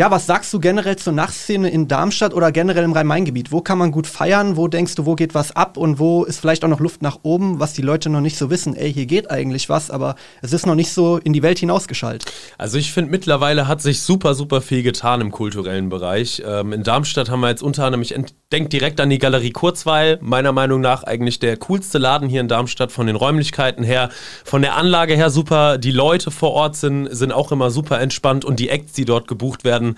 Ja, 0.00 0.10
was 0.10 0.24
sagst 0.24 0.50
du 0.54 0.60
generell 0.60 0.96
zur 0.96 1.12
Nachtszene 1.12 1.68
in 1.68 1.86
Darmstadt 1.86 2.32
oder 2.32 2.52
generell 2.52 2.84
im 2.84 2.92
Rhein-Main-Gebiet? 2.94 3.52
Wo 3.52 3.60
kann 3.60 3.76
man 3.76 3.92
gut 3.92 4.06
feiern? 4.06 4.56
Wo 4.56 4.66
denkst 4.66 4.94
du, 4.94 5.04
wo 5.04 5.14
geht 5.14 5.34
was 5.34 5.54
ab 5.54 5.76
und 5.76 5.98
wo 5.98 6.24
ist 6.24 6.40
vielleicht 6.40 6.64
auch 6.64 6.70
noch 6.70 6.80
Luft 6.80 7.02
nach 7.02 7.18
oben, 7.22 7.60
was 7.60 7.74
die 7.74 7.82
Leute 7.82 8.08
noch 8.08 8.22
nicht 8.22 8.38
so 8.38 8.48
wissen? 8.48 8.74
Ey, 8.74 8.90
hier 8.94 9.04
geht 9.04 9.30
eigentlich 9.30 9.68
was, 9.68 9.90
aber 9.90 10.14
es 10.40 10.54
ist 10.54 10.64
noch 10.64 10.74
nicht 10.74 10.90
so 10.90 11.18
in 11.18 11.34
die 11.34 11.42
Welt 11.42 11.58
hinausgeschaltet. 11.58 12.32
Also 12.56 12.78
ich 12.78 12.94
finde, 12.94 13.10
mittlerweile 13.10 13.68
hat 13.68 13.82
sich 13.82 14.00
super, 14.00 14.32
super 14.32 14.62
viel 14.62 14.82
getan 14.82 15.20
im 15.20 15.32
kulturellen 15.32 15.90
Bereich. 15.90 16.42
Ähm, 16.46 16.72
in 16.72 16.82
Darmstadt 16.82 17.28
haben 17.28 17.40
wir 17.40 17.50
jetzt 17.50 17.62
unter 17.62 17.84
anderem, 17.84 18.00
ich 18.00 18.14
denke 18.52 18.70
direkt 18.70 19.02
an 19.02 19.10
die 19.10 19.18
Galerie 19.18 19.50
Kurzweil, 19.50 20.16
meiner 20.22 20.52
Meinung 20.52 20.80
nach 20.80 21.02
eigentlich 21.02 21.40
der 21.40 21.58
coolste 21.58 21.98
Laden 21.98 22.30
hier 22.30 22.40
in 22.40 22.48
Darmstadt 22.48 22.90
von 22.90 23.06
den 23.06 23.16
Räumlichkeiten 23.16 23.84
her, 23.84 24.08
von 24.46 24.62
der 24.62 24.76
Anlage 24.76 25.14
her 25.14 25.28
super. 25.28 25.76
Die 25.76 25.90
Leute 25.90 26.30
vor 26.30 26.52
Ort 26.52 26.76
sind, 26.76 27.06
sind 27.14 27.32
auch 27.32 27.52
immer 27.52 27.70
super 27.70 28.00
entspannt 28.00 28.46
und 28.46 28.58
die 28.60 28.70
Acts, 28.70 28.94
die 28.94 29.04
dort 29.04 29.28
gebucht 29.28 29.62
werden, 29.62 29.89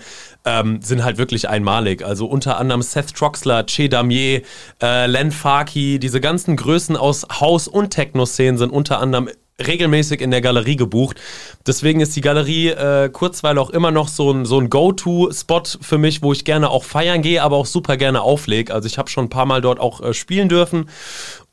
ähm, 0.45 0.81
sind 0.81 1.03
halt 1.03 1.17
wirklich 1.17 1.49
einmalig. 1.49 2.03
Also 2.03 2.25
unter 2.25 2.57
anderem 2.57 2.81
Seth 2.81 3.13
Troxler, 3.15 3.65
Che 3.65 3.89
Damier, 3.89 4.41
äh, 4.81 5.07
Len 5.07 5.31
Farki, 5.31 5.99
diese 5.99 6.21
ganzen 6.21 6.55
Größen 6.55 6.97
aus 6.97 7.25
Haus- 7.39 7.67
und 7.67 7.91
Techno-Szenen 7.91 8.57
sind 8.57 8.71
unter 8.71 8.99
anderem 8.99 9.29
regelmäßig 9.65 10.21
in 10.21 10.31
der 10.31 10.41
Galerie 10.41 10.75
gebucht. 10.75 11.19
Deswegen 11.67 11.99
ist 11.99 12.15
die 12.15 12.21
Galerie 12.21 12.69
äh, 12.69 13.09
Kurzweil 13.09 13.57
auch 13.57 13.69
immer 13.69 13.91
noch 13.91 14.07
so 14.07 14.31
ein, 14.31 14.45
so 14.45 14.59
ein 14.59 14.69
Go-To-Spot 14.69 15.63
für 15.79 15.97
mich, 15.97 16.21
wo 16.23 16.33
ich 16.33 16.43
gerne 16.43 16.69
auch 16.69 16.83
feiern 16.83 17.21
gehe, 17.21 17.41
aber 17.43 17.57
auch 17.57 17.65
super 17.65 17.97
gerne 17.97 18.21
auflege. 18.21 18.73
Also 18.73 18.87
ich 18.87 18.97
habe 18.97 19.09
schon 19.09 19.25
ein 19.25 19.29
paar 19.29 19.45
Mal 19.45 19.61
dort 19.61 19.79
auch 19.79 20.01
äh, 20.01 20.13
spielen 20.13 20.49
dürfen 20.49 20.89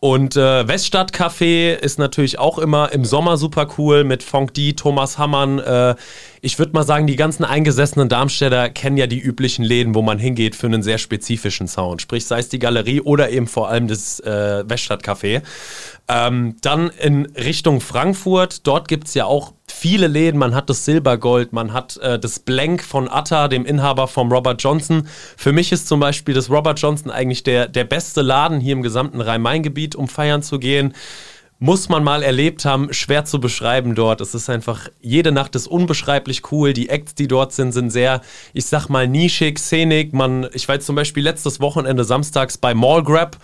Und 0.00 0.34
äh, 0.34 0.66
Weststadt 0.66 1.12
Café 1.12 1.74
ist 1.74 1.98
natürlich 1.98 2.38
auch 2.38 2.58
immer 2.58 2.90
im 2.90 3.04
Sommer 3.04 3.36
super 3.36 3.68
cool 3.76 4.02
mit 4.02 4.22
Funk 4.22 4.54
D, 4.54 4.72
Thomas 4.72 5.18
Hammann. 5.18 5.58
Äh, 5.58 5.94
ich 6.40 6.58
würde 6.58 6.72
mal 6.72 6.84
sagen, 6.84 7.06
die 7.06 7.16
ganzen 7.16 7.44
eingesessenen 7.44 8.08
Darmstädter 8.08 8.70
kennen 8.70 8.96
ja 8.96 9.06
die 9.06 9.20
üblichen 9.20 9.62
Läden, 9.62 9.94
wo 9.94 10.00
man 10.00 10.18
hingeht 10.18 10.56
für 10.56 10.68
einen 10.68 10.82
sehr 10.82 10.96
spezifischen 10.96 11.68
Sound. 11.68 12.00
Sprich, 12.00 12.24
sei 12.24 12.38
es 12.38 12.48
die 12.48 12.58
Galerie 12.58 13.02
oder 13.02 13.28
eben 13.28 13.46
vor 13.46 13.68
allem 13.68 13.88
das 13.88 14.20
äh, 14.20 14.64
Weststadt 14.66 15.04
Café. 15.04 15.42
Ähm, 16.08 16.56
dann 16.62 16.90
in 16.98 17.26
Richtung 17.36 17.82
Frankfurt, 17.82 18.66
dort 18.66 18.88
gibt 18.88 19.06
es 19.06 19.14
ja 19.14 19.26
auch 19.26 19.52
viele 19.70 20.08
Läden. 20.08 20.38
Man 20.38 20.54
hat 20.54 20.68
das 20.68 20.84
Silbergold, 20.84 21.52
man 21.52 21.72
hat 21.72 21.98
äh, 21.98 22.18
das 22.18 22.40
Blank 22.40 22.82
von 22.82 23.08
Atta, 23.08 23.48
dem 23.48 23.64
Inhaber 23.64 24.08
vom 24.08 24.32
Robert 24.32 24.62
Johnson. 24.62 25.06
Für 25.36 25.52
mich 25.52 25.70
ist 25.72 25.86
zum 25.86 26.00
Beispiel 26.00 26.34
das 26.34 26.50
Robert 26.50 26.80
Johnson 26.80 27.10
eigentlich 27.12 27.44
der, 27.44 27.68
der 27.68 27.84
beste 27.84 28.22
Laden 28.22 28.60
hier 28.60 28.72
im 28.72 28.82
gesamten 28.82 29.20
Rhein-Main-Gebiet, 29.20 29.89
um 29.94 30.08
feiern 30.08 30.42
zu 30.42 30.58
gehen 30.58 30.94
muss 31.62 31.90
man 31.90 32.02
mal 32.02 32.22
erlebt 32.22 32.64
haben, 32.64 32.92
schwer 32.92 33.26
zu 33.26 33.38
beschreiben 33.38 33.94
dort. 33.94 34.22
Es 34.22 34.34
ist 34.34 34.48
einfach, 34.48 34.88
jede 35.02 35.30
Nacht 35.30 35.54
ist 35.54 35.66
unbeschreiblich 35.66 36.50
cool. 36.50 36.72
Die 36.72 36.88
Acts, 36.88 37.14
die 37.14 37.28
dort 37.28 37.52
sind, 37.52 37.72
sind 37.72 37.90
sehr, 37.90 38.22
ich 38.54 38.64
sag 38.64 38.88
mal, 38.88 39.06
nischig, 39.06 39.58
szenig. 39.58 40.14
Man, 40.14 40.48
ich 40.54 40.66
war 40.68 40.76
jetzt 40.76 40.86
zum 40.86 40.96
Beispiel 40.96 41.22
letztes 41.22 41.60
Wochenende 41.60 42.04
samstags 42.04 42.56
bei 42.56 42.72
Mall 42.72 43.02
Grab. 43.02 43.36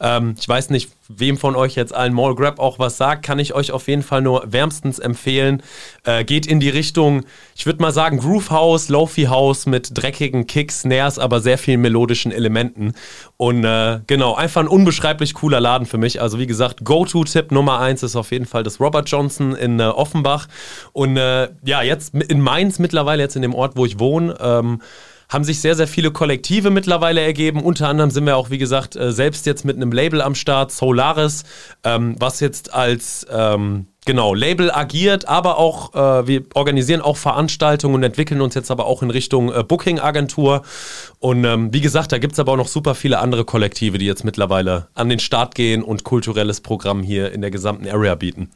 Ähm, 0.00 0.34
ich 0.38 0.48
weiß 0.48 0.70
nicht, 0.70 0.90
wem 1.08 1.36
von 1.36 1.54
euch 1.54 1.74
jetzt 1.74 1.94
allen 1.94 2.14
Mall 2.14 2.34
Grab 2.34 2.58
auch 2.58 2.78
was 2.78 2.96
sagt, 2.96 3.24
kann 3.24 3.38
ich 3.38 3.54
euch 3.54 3.72
auf 3.72 3.88
jeden 3.88 4.02
Fall 4.02 4.22
nur 4.22 4.44
wärmstens 4.46 4.98
empfehlen. 4.98 5.62
Äh, 6.04 6.24
geht 6.24 6.46
in 6.46 6.60
die 6.60 6.68
Richtung, 6.68 7.24
ich 7.54 7.66
würde 7.66 7.82
mal 7.82 7.92
sagen, 7.92 8.18
Groove 8.18 8.50
House, 8.50 8.88
Lofi 8.88 9.24
House 9.24 9.66
mit 9.66 9.90
dreckigen 9.92 10.46
Kicks, 10.46 10.80
Snares, 10.80 11.18
aber 11.18 11.40
sehr 11.40 11.58
vielen 11.58 11.80
melodischen 11.82 12.32
Elementen. 12.32 12.94
Und 13.36 13.64
äh, 13.64 14.00
genau, 14.06 14.34
einfach 14.34 14.62
ein 14.62 14.68
unbeschreiblich 14.68 15.34
cooler 15.34 15.60
Laden 15.60 15.86
für 15.86 15.98
mich. 15.98 16.20
Also 16.20 16.38
wie 16.38 16.46
gesagt, 16.46 16.84
Go-To-Tipp 16.84 17.52
Nummer 17.52 17.80
eins 17.80 18.02
ist 18.02 18.16
auf 18.16 18.30
jeden 18.30 18.46
Fall 18.46 18.62
das 18.62 18.80
Robert 18.80 19.08
Johnson 19.08 19.54
in 19.54 19.80
äh, 19.80 19.84
Offenbach. 19.84 20.48
Und 20.92 21.16
äh, 21.16 21.48
ja, 21.64 21.82
jetzt 21.82 22.14
in 22.14 22.40
Mainz 22.40 22.78
mittlerweile, 22.78 23.22
jetzt 23.22 23.36
in 23.36 23.42
dem 23.42 23.54
Ort, 23.54 23.76
wo 23.76 23.84
ich 23.84 23.98
wohne, 23.98 24.36
ähm, 24.40 24.80
haben 25.28 25.44
sich 25.44 25.60
sehr, 25.60 25.74
sehr 25.74 25.88
viele 25.88 26.10
Kollektive 26.10 26.70
mittlerweile 26.70 27.20
ergeben. 27.20 27.62
Unter 27.62 27.88
anderem 27.88 28.10
sind 28.10 28.26
wir 28.26 28.36
auch, 28.36 28.50
wie 28.50 28.58
gesagt, 28.58 28.96
äh, 28.96 29.12
selbst 29.12 29.46
jetzt 29.46 29.64
mit 29.64 29.76
einem 29.76 29.92
Label 29.92 30.20
am 30.20 30.34
Start, 30.34 30.72
Solaris, 30.72 31.44
ähm, 31.82 32.16
was 32.18 32.40
jetzt 32.40 32.72
als 32.72 33.26
ähm, 33.30 33.86
genau 34.04 34.34
Label 34.34 34.70
agiert, 34.70 35.28
aber 35.28 35.58
auch 35.58 35.94
äh, 35.94 36.26
wir 36.26 36.42
organisieren 36.54 37.00
auch 37.00 37.16
Veranstaltungen 37.16 37.94
und 37.94 38.02
entwickeln 38.02 38.40
uns 38.40 38.54
jetzt 38.54 38.70
aber 38.70 38.86
auch 38.86 39.02
in 39.02 39.10
Richtung 39.10 39.52
äh, 39.52 39.62
Booking-Agentur. 39.62 40.62
Und 41.18 41.44
ähm, 41.44 41.72
wie 41.72 41.80
gesagt, 41.80 42.12
da 42.12 42.18
gibt 42.18 42.34
es 42.34 42.38
aber 42.38 42.52
auch 42.52 42.56
noch 42.56 42.68
super 42.68 42.94
viele 42.94 43.18
andere 43.18 43.44
Kollektive, 43.44 43.98
die 43.98 44.06
jetzt 44.06 44.24
mittlerweile 44.24 44.88
an 44.94 45.08
den 45.08 45.18
Start 45.18 45.54
gehen 45.54 45.82
und 45.82 46.04
kulturelles 46.04 46.60
Programm 46.60 47.02
hier 47.02 47.32
in 47.32 47.40
der 47.40 47.50
gesamten 47.50 47.88
Area 47.88 48.14
bieten. 48.14 48.50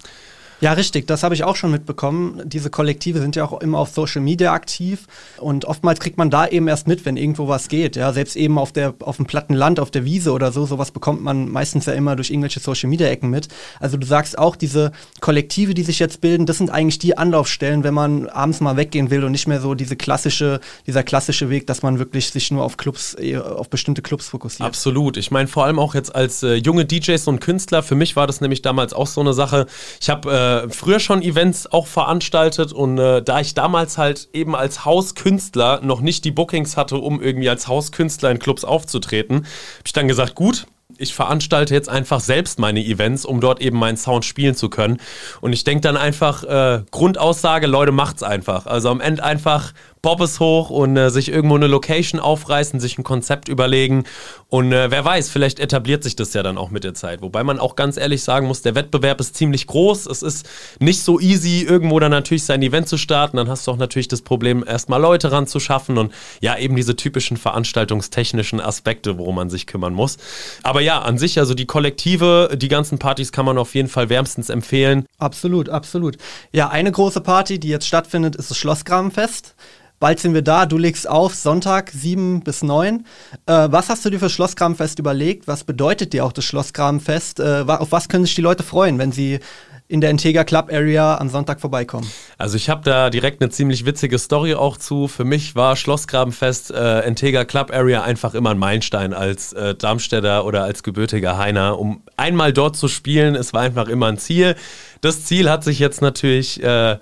Ja, 0.60 0.72
richtig, 0.72 1.06
das 1.06 1.22
habe 1.22 1.36
ich 1.36 1.44
auch 1.44 1.54
schon 1.54 1.70
mitbekommen. 1.70 2.42
Diese 2.44 2.68
Kollektive 2.68 3.20
sind 3.20 3.36
ja 3.36 3.44
auch 3.44 3.60
immer 3.60 3.78
auf 3.78 3.90
Social 3.90 4.20
Media 4.20 4.52
aktiv 4.52 5.06
und 5.38 5.66
oftmals 5.66 6.00
kriegt 6.00 6.18
man 6.18 6.30
da 6.30 6.48
eben 6.48 6.66
erst 6.66 6.88
mit, 6.88 7.04
wenn 7.04 7.16
irgendwo 7.16 7.46
was 7.46 7.68
geht. 7.68 7.94
Ja, 7.94 8.12
selbst 8.12 8.34
eben 8.34 8.58
auf 8.58 8.72
der 8.72 8.94
auf 9.00 9.18
dem 9.18 9.26
platten 9.26 9.54
Land, 9.54 9.78
auf 9.78 9.92
der 9.92 10.04
Wiese 10.04 10.32
oder 10.32 10.50
so, 10.50 10.66
sowas 10.66 10.90
bekommt 10.90 11.22
man 11.22 11.48
meistens 11.48 11.86
ja 11.86 11.92
immer 11.92 12.16
durch 12.16 12.30
irgendwelche 12.30 12.58
Social 12.58 12.88
Media 12.88 13.06
Ecken 13.06 13.30
mit. 13.30 13.46
Also 13.78 13.96
du 13.96 14.06
sagst 14.06 14.36
auch 14.36 14.56
diese 14.56 14.90
Kollektive, 15.20 15.74
die 15.74 15.84
sich 15.84 16.00
jetzt 16.00 16.20
bilden, 16.20 16.44
das 16.44 16.58
sind 16.58 16.70
eigentlich 16.70 16.98
die 16.98 17.16
Anlaufstellen, 17.16 17.84
wenn 17.84 17.94
man 17.94 18.26
abends 18.26 18.60
mal 18.60 18.76
weggehen 18.76 19.10
will 19.10 19.22
und 19.22 19.32
nicht 19.32 19.46
mehr 19.46 19.60
so 19.60 19.74
diese 19.74 19.94
klassische 19.94 20.58
dieser 20.88 21.04
klassische 21.04 21.50
Weg, 21.50 21.68
dass 21.68 21.82
man 21.82 22.00
wirklich 22.00 22.30
sich 22.30 22.50
nur 22.50 22.64
auf 22.64 22.76
Clubs 22.76 23.14
äh, 23.14 23.36
auf 23.36 23.70
bestimmte 23.70 24.02
Clubs 24.02 24.28
fokussiert. 24.28 24.66
Absolut. 24.66 25.16
Ich 25.16 25.30
meine 25.30 25.46
vor 25.46 25.66
allem 25.66 25.78
auch 25.78 25.94
jetzt 25.94 26.16
als 26.16 26.42
äh, 26.42 26.54
junge 26.54 26.84
DJs 26.84 27.28
und 27.28 27.40
Künstler, 27.40 27.84
für 27.84 27.94
mich 27.94 28.16
war 28.16 28.26
das 28.26 28.40
nämlich 28.40 28.62
damals 28.62 28.92
auch 28.92 29.06
so 29.06 29.20
eine 29.20 29.34
Sache. 29.34 29.66
Ich 30.00 30.10
habe 30.10 30.28
äh, 30.30 30.47
äh, 30.48 30.68
früher 30.70 31.00
schon 31.00 31.22
Events 31.22 31.70
auch 31.70 31.86
veranstaltet 31.86 32.72
und 32.72 32.98
äh, 32.98 33.22
da 33.22 33.40
ich 33.40 33.54
damals 33.54 33.98
halt 33.98 34.28
eben 34.32 34.56
als 34.56 34.84
Hauskünstler 34.84 35.80
noch 35.82 36.00
nicht 36.00 36.24
die 36.24 36.30
Bookings 36.30 36.76
hatte, 36.76 36.96
um 36.96 37.20
irgendwie 37.20 37.48
als 37.48 37.68
Hauskünstler 37.68 38.30
in 38.30 38.38
Clubs 38.38 38.64
aufzutreten, 38.64 39.36
habe 39.36 39.46
ich 39.84 39.92
dann 39.92 40.08
gesagt, 40.08 40.34
gut, 40.34 40.66
ich 40.96 41.14
veranstalte 41.14 41.74
jetzt 41.74 41.88
einfach 41.88 42.20
selbst 42.20 42.58
meine 42.58 42.84
Events, 42.84 43.24
um 43.24 43.40
dort 43.40 43.60
eben 43.60 43.78
meinen 43.78 43.96
Sound 43.96 44.24
spielen 44.24 44.54
zu 44.54 44.68
können. 44.68 44.98
Und 45.40 45.52
ich 45.52 45.62
denke 45.62 45.82
dann 45.82 45.96
einfach, 45.96 46.44
äh, 46.44 46.82
Grundaussage, 46.90 47.66
Leute, 47.66 47.92
macht's 47.92 48.22
einfach. 48.22 48.66
Also 48.66 48.88
am 48.90 49.00
Ende 49.00 49.22
einfach 49.22 49.72
Bobbes 50.02 50.40
hoch 50.40 50.70
und 50.70 50.96
äh, 50.96 51.10
sich 51.10 51.30
irgendwo 51.30 51.56
eine 51.56 51.66
Location 51.66 52.20
aufreißen, 52.20 52.80
sich 52.80 52.98
ein 52.98 53.04
Konzept 53.04 53.48
überlegen. 53.48 54.04
Und 54.48 54.72
äh, 54.72 54.90
wer 54.90 55.04
weiß, 55.04 55.28
vielleicht 55.28 55.60
etabliert 55.60 56.02
sich 56.02 56.16
das 56.16 56.32
ja 56.34 56.42
dann 56.42 56.56
auch 56.56 56.70
mit 56.70 56.84
der 56.84 56.94
Zeit. 56.94 57.20
Wobei 57.20 57.44
man 57.44 57.58
auch 57.58 57.76
ganz 57.76 57.96
ehrlich 57.96 58.22
sagen 58.22 58.46
muss, 58.46 58.62
der 58.62 58.74
Wettbewerb 58.74 59.20
ist 59.20 59.36
ziemlich 59.36 59.66
groß. 59.66 60.06
Es 60.06 60.22
ist 60.22 60.48
nicht 60.78 61.02
so 61.02 61.20
easy, 61.20 61.62
irgendwo 61.62 61.98
dann 61.98 62.10
natürlich 62.10 62.44
sein 62.44 62.62
Event 62.62 62.88
zu 62.88 62.96
starten. 62.96 63.36
Dann 63.36 63.48
hast 63.48 63.66
du 63.66 63.72
auch 63.72 63.76
natürlich 63.76 64.08
das 64.08 64.22
Problem, 64.22 64.64
erstmal 64.66 65.00
Leute 65.00 65.32
ranzuschaffen 65.32 65.98
und 65.98 66.12
ja, 66.40 66.56
eben 66.56 66.76
diese 66.76 66.96
typischen 66.96 67.37
veranstaltungstechnischen 67.37 68.61
Aspekte, 68.61 69.18
worum 69.18 69.34
man 69.34 69.50
sich 69.50 69.66
kümmern 69.66 69.92
muss. 69.92 70.16
Aber 70.62 70.80
ja, 70.80 71.02
an 71.02 71.18
sich, 71.18 71.38
also 71.38 71.54
die 71.54 71.66
Kollektive, 71.66 72.56
die 72.56 72.68
ganzen 72.68 72.98
Partys 72.98 73.32
kann 73.32 73.44
man 73.44 73.58
auf 73.58 73.74
jeden 73.74 73.88
Fall 73.88 74.08
wärmstens 74.08 74.48
empfehlen. 74.48 75.06
Absolut, 75.18 75.68
absolut. 75.68 76.16
Ja, 76.52 76.68
eine 76.68 76.92
große 76.92 77.20
Party, 77.20 77.58
die 77.58 77.68
jetzt 77.68 77.87
stattfindet, 77.87 78.37
ist 78.37 78.50
das 78.50 78.56
Schlossgrabenfest. 78.56 79.54
Bald 80.00 80.20
sind 80.20 80.32
wir 80.32 80.42
da, 80.42 80.64
du 80.66 80.78
legst 80.78 81.08
auf, 81.08 81.34
Sonntag 81.34 81.90
7 81.90 82.42
bis 82.42 82.62
9. 82.62 83.04
Äh, 83.46 83.68
was 83.70 83.88
hast 83.88 84.04
du 84.04 84.11
dir 84.11 84.20
für 84.20 84.30
Schlossgrabenfest 84.30 85.00
überlegt? 85.00 85.48
Was 85.48 85.64
bedeutet 85.64 86.12
dir 86.12 86.24
auch 86.24 86.32
das 86.32 86.44
Schlossgrabenfest? 86.44 87.40
Äh, 87.40 87.64
auf 87.66 87.90
was 87.90 88.08
können 88.08 88.24
sich 88.24 88.37
die 88.37 88.40
Leute 88.40 88.62
freuen, 88.62 88.98
wenn 88.98 89.11
sie 89.11 89.40
in 89.88 90.00
der 90.02 90.11
Integra 90.11 90.44
Club 90.44 90.70
Area 90.70 91.16
am 91.16 91.30
Sonntag 91.30 91.61
vorbeikommen. 91.61 92.08
Also 92.37 92.56
ich 92.56 92.68
habe 92.68 92.82
da 92.84 93.08
direkt 93.11 93.40
eine 93.40 93.50
ziemlich 93.50 93.87
witzige 93.87 94.18
Story 94.18 94.54
auch 94.54 94.76
zu. 94.76 95.08
Für 95.08 95.24
mich 95.24 95.56
war 95.56 95.76
Schlossgrabenfest 95.76 96.70
äh, 96.70 97.00
Integra 97.00 97.44
Club 97.44 97.72
Area 97.72 98.02
einfach 98.02 98.34
immer 98.34 98.50
ein 98.50 98.58
Meilenstein 98.58 99.14
als 99.14 99.54
äh, 99.54 99.74
Darmstädter 99.74 100.44
oder 100.44 100.62
als 100.62 100.82
gebürtiger 100.82 101.38
Heiner. 101.38 101.78
Um 101.78 102.02
einmal 102.16 102.52
dort 102.52 102.76
zu 102.76 102.87
spielen, 102.87 103.34
es 103.34 103.54
war 103.54 103.62
einfach 103.62 103.88
immer 103.88 104.06
ein 104.06 104.18
Ziel. 104.18 104.56
Das 105.00 105.24
Ziel 105.24 105.48
hat 105.50 105.64
sich 105.64 105.78
jetzt 105.78 106.02
natürlich 106.02 106.62
äh, 106.62 106.98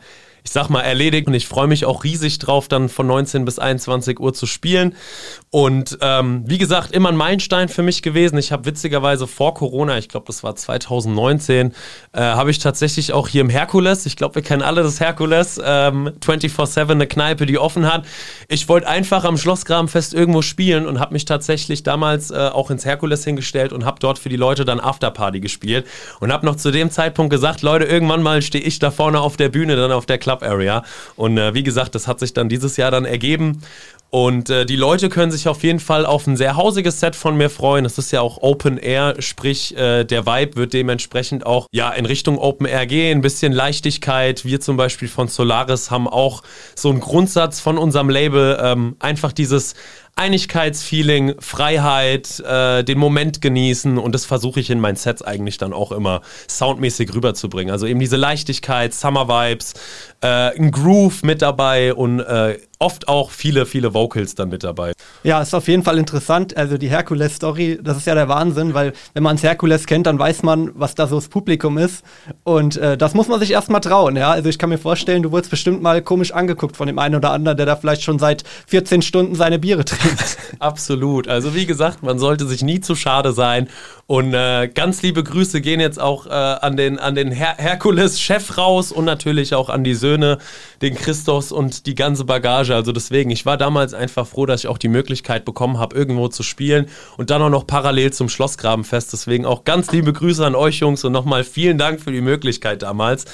ich 0.46 0.52
sag 0.52 0.70
mal, 0.70 0.82
erledigt. 0.82 1.26
Und 1.26 1.35
ich 1.35 1.48
freue 1.48 1.66
mich 1.66 1.87
auch 1.87 2.04
riesig 2.04 2.38
drauf, 2.38 2.68
dann 2.68 2.88
von 2.88 3.09
19 3.09 3.44
bis 3.44 3.59
21 3.59 4.20
Uhr 4.20 4.32
zu 4.32 4.46
spielen. 4.46 4.94
Und 5.50 5.98
ähm, 6.02 6.44
wie 6.46 6.59
gesagt, 6.59 6.92
immer 6.92 7.09
ein 7.09 7.16
Meilenstein 7.16 7.68
für 7.68 7.82
mich 7.82 8.00
gewesen. 8.00 8.38
Ich 8.38 8.52
habe 8.52 8.64
witzigerweise 8.64 9.26
vor 9.26 9.54
Corona, 9.54 9.98
ich 9.98 10.09
glaube, 10.09 10.26
das 10.28 10.44
war 10.44 10.54
2019, 10.54 11.74
äh, 12.12 12.20
habe 12.20 12.52
ich 12.52 12.61
tatsächlich 12.61 13.12
auch 13.12 13.26
hier 13.26 13.40
im 13.40 13.50
Herkules, 13.50 14.06
ich 14.06 14.14
glaube, 14.14 14.37
wir 14.37 14.42
kennen 14.42 14.62
alle 14.62 14.85
das 14.85 15.00
Herkules, 15.00 15.61
ähm, 15.64 16.12
24-7 16.24 16.92
eine 16.92 17.09
Kneipe, 17.09 17.44
die 17.46 17.59
offen 17.59 17.92
hat. 17.92 18.06
Ich 18.46 18.68
wollte 18.68 18.87
einfach 18.87 19.24
am 19.24 19.38
Schlossgrabenfest 19.38 20.14
irgendwo 20.14 20.42
spielen 20.42 20.87
und 20.87 21.00
habe 21.00 21.12
mich 21.12 21.24
tatsächlich 21.24 21.82
damals 21.82 22.30
äh, 22.30 22.37
auch 22.37 22.70
ins 22.70 22.85
Herkules 22.85 23.24
hingestellt 23.24 23.72
und 23.72 23.85
habe 23.85 23.98
dort 23.98 24.20
für 24.20 24.28
die 24.28 24.37
Leute 24.37 24.64
dann 24.64 24.78
Afterparty 24.78 25.40
gespielt 25.40 25.88
und 26.20 26.32
habe 26.32 26.46
noch 26.46 26.54
zu 26.54 26.70
dem 26.70 26.92
Zeitpunkt 26.92 27.30
gesagt, 27.30 27.62
Leute, 27.62 27.85
irgendwann 27.85 28.22
mal 28.22 28.42
stehe 28.42 28.62
ich 28.62 28.78
da 28.78 28.92
vorne 28.92 29.20
auf 29.20 29.37
der 29.37 29.48
Bühne, 29.48 29.74
dann 29.74 29.90
auf 29.90 30.06
der 30.06 30.18
Klappe 30.18 30.36
Club 30.37 30.42
Area. 30.42 30.85
Und 31.16 31.38
äh, 31.38 31.55
wie 31.55 31.62
gesagt, 31.62 31.94
das 31.94 32.07
hat 32.07 32.20
sich 32.20 32.33
dann 32.33 32.49
dieses 32.49 32.77
Jahr 32.77 32.90
dann 32.90 33.05
ergeben. 33.05 33.62
Und 34.09 34.51
äh, 34.51 34.64
die 34.64 34.77
Leute 34.77 35.09
können 35.09 35.33
sich 35.33 35.49
auf 35.49 35.64
jeden 35.64 35.81
Fall 35.81 36.07
auf 36.07 36.27
ein 36.29 36.37
sehr 36.37 36.57
hausiges 36.57 37.01
Set 37.01 37.16
von 37.16 37.37
mir 37.37 37.51
freuen. 37.51 37.85
Es 37.85 37.99
ist 37.99 38.12
ja 38.12 38.20
auch 38.20 38.38
Open 38.40 38.79
Air, 38.79 39.16
sprich 39.18 39.77
äh, 39.77 40.05
der 40.05 40.25
Vibe 40.27 40.57
wird 40.57 40.75
dementsprechend 40.75 41.44
auch 41.44 41.66
ja 41.72 41.90
in 41.90 42.07
Richtung 42.07 42.38
Open 42.38 42.66
Air 42.66 42.87
gehen, 42.87 43.18
ein 43.18 43.20
bisschen 43.20 43.53
Leichtigkeit. 43.53 44.44
Wir 44.44 44.61
zum 44.61 44.77
Beispiel 44.77 45.09
von 45.09 45.27
Solaris 45.27 45.90
haben 45.90 46.07
auch 46.07 46.44
so 46.77 46.88
einen 46.90 47.01
Grundsatz 47.01 47.61
von 47.61 47.79
unserem 47.79 48.09
Label, 48.09 48.59
ähm, 48.62 48.96
einfach 49.01 49.33
dieses 49.33 49.75
Einigkeitsfeeling, 50.18 51.35
Freiheit, 51.40 52.40
äh, 52.40 52.83
den 52.83 52.98
Moment 52.98 53.42
genießen 53.42 53.98
und 53.98 54.14
das 54.14 54.24
versuche 54.24 54.61
ich 54.61 54.70
in 54.70 54.81
meinen 54.81 54.96
Sets 54.96 55.20
eigentlich 55.20 55.59
dann 55.59 55.74
auch 55.74 55.92
immer 55.92 56.22
soundmäßig 56.48 57.14
rüberzubringen. 57.14 57.70
Also 57.70 57.87
eben 57.87 58.00
diese 58.00 58.16
Leichtigkeit, 58.16 58.94
Summer 58.94 59.29
Vibes, 59.29 59.74
äh, 60.22 60.26
ein 60.26 60.70
Groove 60.70 61.22
mit 61.22 61.42
dabei 61.42 61.92
und 61.92 62.20
äh, 62.20 62.59
oft 62.78 63.08
auch 63.08 63.30
viele, 63.30 63.64
viele 63.66 63.94
Vocals 63.94 64.34
dann 64.34 64.50
mit 64.50 64.62
dabei. 64.62 64.92
Ja, 65.22 65.40
ist 65.40 65.54
auf 65.54 65.68
jeden 65.68 65.82
Fall 65.82 65.98
interessant. 65.98 66.56
Also 66.56 66.76
die 66.76 66.88
Herkules-Story, 66.88 67.78
das 67.82 67.96
ist 67.96 68.06
ja 68.06 68.14
der 68.14 68.28
Wahnsinn, 68.28 68.74
weil 68.74 68.92
wenn 69.14 69.22
man 69.22 69.36
Herkules 69.36 69.86
kennt, 69.86 70.06
dann 70.06 70.18
weiß 70.18 70.42
man, 70.42 70.70
was 70.74 70.94
da 70.94 71.06
so 71.06 71.16
das 71.16 71.28
Publikum 71.28 71.78
ist. 71.78 72.04
Und 72.44 72.76
äh, 72.76 72.98
das 72.98 73.14
muss 73.14 73.28
man 73.28 73.40
sich 73.40 73.52
erstmal 73.52 73.80
trauen, 73.80 74.16
ja. 74.16 74.30
Also 74.30 74.48
ich 74.48 74.58
kann 74.58 74.68
mir 74.68 74.78
vorstellen, 74.78 75.22
du 75.22 75.32
wurdest 75.32 75.50
bestimmt 75.50 75.82
mal 75.82 76.02
komisch 76.02 76.32
angeguckt 76.32 76.76
von 76.76 76.86
dem 76.86 76.98
einen 76.98 77.14
oder 77.14 77.30
anderen, 77.30 77.56
der 77.56 77.66
da 77.66 77.76
vielleicht 77.76 78.02
schon 78.02 78.18
seit 78.18 78.44
14 78.66 79.02
Stunden 79.02 79.34
seine 79.34 79.58
Biere 79.58 79.84
trinkt. 79.84 80.36
Absolut. 80.58 81.28
Also 81.28 81.54
wie 81.54 81.66
gesagt, 81.66 82.02
man 82.02 82.18
sollte 82.18 82.46
sich 82.46 82.62
nie 82.62 82.80
zu 82.80 82.94
schade 82.94 83.32
sein. 83.32 83.68
Und 84.08 84.34
äh, 84.34 84.68
ganz 84.68 85.02
liebe 85.02 85.24
Grüße 85.24 85.60
gehen 85.60 85.80
jetzt 85.80 86.00
auch 86.00 86.26
äh, 86.26 86.30
an 86.30 86.76
den, 86.76 86.98
an 87.00 87.16
den 87.16 87.32
Her 87.32 87.56
Herkules-Chef 87.58 88.56
raus 88.56 88.92
und 88.92 89.04
natürlich 89.04 89.54
auch 89.54 89.68
an 89.68 89.82
die 89.82 89.94
Söhne, 89.94 90.38
den 90.80 90.94
Christos 90.94 91.50
und 91.50 91.86
die 91.86 91.96
ganze 91.96 92.24
Bagage. 92.24 92.65
Also 92.74 92.92
deswegen, 92.92 93.31
ich 93.31 93.46
war 93.46 93.57
damals 93.57 93.94
einfach 93.94 94.26
froh, 94.26 94.46
dass 94.46 94.61
ich 94.61 94.68
auch 94.68 94.79
die 94.79 94.88
Möglichkeit 94.88 95.44
bekommen 95.44 95.79
habe, 95.79 95.96
irgendwo 95.96 96.29
zu 96.29 96.42
spielen 96.42 96.87
und 97.16 97.31
dann 97.31 97.42
auch 97.42 97.50
noch 97.50 97.66
parallel 97.66 98.12
zum 98.12 98.29
Schlossgrabenfest. 98.29 99.12
Deswegen 99.12 99.46
auch 99.46 99.64
ganz 99.64 99.90
liebe 99.92 100.12
Grüße 100.12 100.44
an 100.44 100.55
euch 100.55 100.81
Jungs 100.81 101.05
und 101.05 101.12
nochmal 101.12 101.44
vielen 101.44 101.79
Dank 101.79 102.00
für 102.00 102.12
die 102.12 102.20
Möglichkeit 102.20 102.83
damals. 102.83 103.24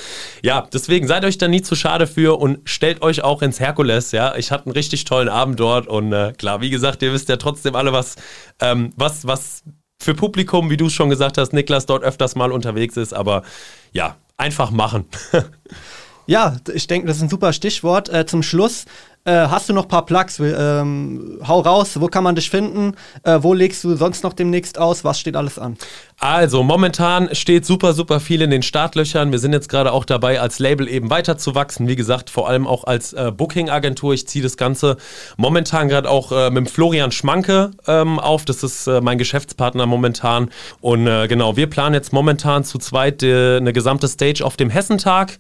Ja, 0.43 0.69
deswegen 0.73 1.07
seid 1.07 1.25
euch 1.25 1.39
da 1.39 1.49
nie 1.49 1.63
zu 1.63 1.75
schade 1.75 2.07
für 2.07 2.39
und 2.39 2.61
stellt 2.65 3.03
euch 3.03 3.23
auch 3.23 3.43
ins 3.43 3.61
Herkules. 3.61 4.13
Ja, 4.13 4.35
ich 4.37 4.51
hatte 4.51 4.67
einen 4.67 4.73
richtig 4.73 5.05
tollen 5.05 5.29
Abend 5.29 5.59
dort 5.61 5.87
und 5.87 6.13
äh, 6.13 6.33
klar, 6.37 6.61
wie 6.61 6.71
gesagt, 6.71 7.03
ihr 7.03 7.13
wisst 7.13 7.29
ja 7.29 7.37
trotzdem 7.37 7.75
alle, 7.77 7.93
was, 7.93 8.17
ähm, 8.61 8.93
was, 8.97 9.27
was 9.27 9.63
für 10.03 10.15
Publikum, 10.15 10.69
wie 10.69 10.77
du 10.77 10.87
es 10.87 10.93
schon 10.93 11.11
gesagt 11.11 11.39
hast, 11.39 11.53
Niklas 11.53 11.87
dort 11.87 12.03
öfters 12.03 12.35
mal 12.35 12.53
unterwegs 12.53 12.97
ist. 12.97 13.15
Aber 13.15 13.43
ja, 13.93 14.17
einfach 14.37 14.71
machen. 14.71 15.07
ja, 16.27 16.57
ich 16.75 16.87
denke, 16.87 17.07
das 17.07 17.17
ist 17.17 17.23
ein 17.23 17.29
super 17.29 17.53
Stichwort. 17.53 18.09
Äh, 18.09 18.27
zum 18.27 18.43
Schluss 18.43 18.85
äh, 19.25 19.33
hast 19.33 19.69
du 19.69 19.73
noch 19.73 19.85
ein 19.85 19.89
paar 19.89 20.05
Plugs? 20.05 20.41
Ähm, 20.41 21.39
hau 21.47 21.61
raus, 21.61 22.01
wo 22.01 22.09
kann 22.09 22.25
man 22.25 22.35
dich 22.35 22.51
finden? 22.51 22.97
Äh, 23.23 23.39
wo 23.41 23.55
legst 23.55 23.85
du 23.85 23.95
sonst 23.95 24.25
noch 24.25 24.33
demnächst 24.33 24.79
aus? 24.79 25.05
Was 25.05 25.21
steht 25.21 25.37
alles 25.37 25.61
an? 25.61 25.77
Also, 26.19 26.63
momentan 26.65 27.33
steht 27.33 27.65
super, 27.65 27.93
super 27.93 28.19
viel 28.19 28.43
in 28.43 28.51
den 28.51 28.63
Startlöchern. 28.63 29.31
Wir 29.31 29.39
sind 29.39 29.53
jetzt 29.53 29.69
gerade 29.69 29.93
auch 29.93 30.05
dabei, 30.05 30.41
als 30.41 30.59
Label 30.59 30.89
eben 30.89 31.11
weiter 31.11 31.39
zu 31.39 31.55
wachsen. 31.55 31.87
Wie 31.87 31.97
gesagt, 31.97 32.31
vor 32.31 32.49
allem 32.49 32.67
auch 32.67 32.85
als 32.85 33.13
äh, 33.13 33.31
Booking-Agentur. 33.31 34.15
Ich 34.15 34.27
ziehe 34.27 34.43
das 34.43 34.57
Ganze 34.57 34.97
momentan 35.37 35.89
gerade 35.89 36.11
auch 36.11 36.33
äh, 36.33 36.51
mit 36.51 36.69
Florian 36.69 37.13
Schmanke 37.13 37.71
ähm, 37.87 38.19
auf. 38.19 38.45
Das 38.45 38.65
ist 38.65 38.89
äh, 38.89 39.01
mein 39.01 39.19
Geschäftspartner 39.19 39.87
momentan. 39.87 40.51
Und 40.81 41.07
äh, 41.07 41.29
genau, 41.29 41.57
wir 41.57 41.69
planen 41.69 41.95
jetzt 41.95 42.13
momentan 42.13 42.65
zu 42.65 42.79
zweit 42.79 43.23
äh, 43.23 43.59
eine 43.59 43.73
gesamte 43.73 44.09
Stage 44.09 44.45
auf 44.45 44.57
dem 44.57 44.71
Hessentag. 44.71 45.39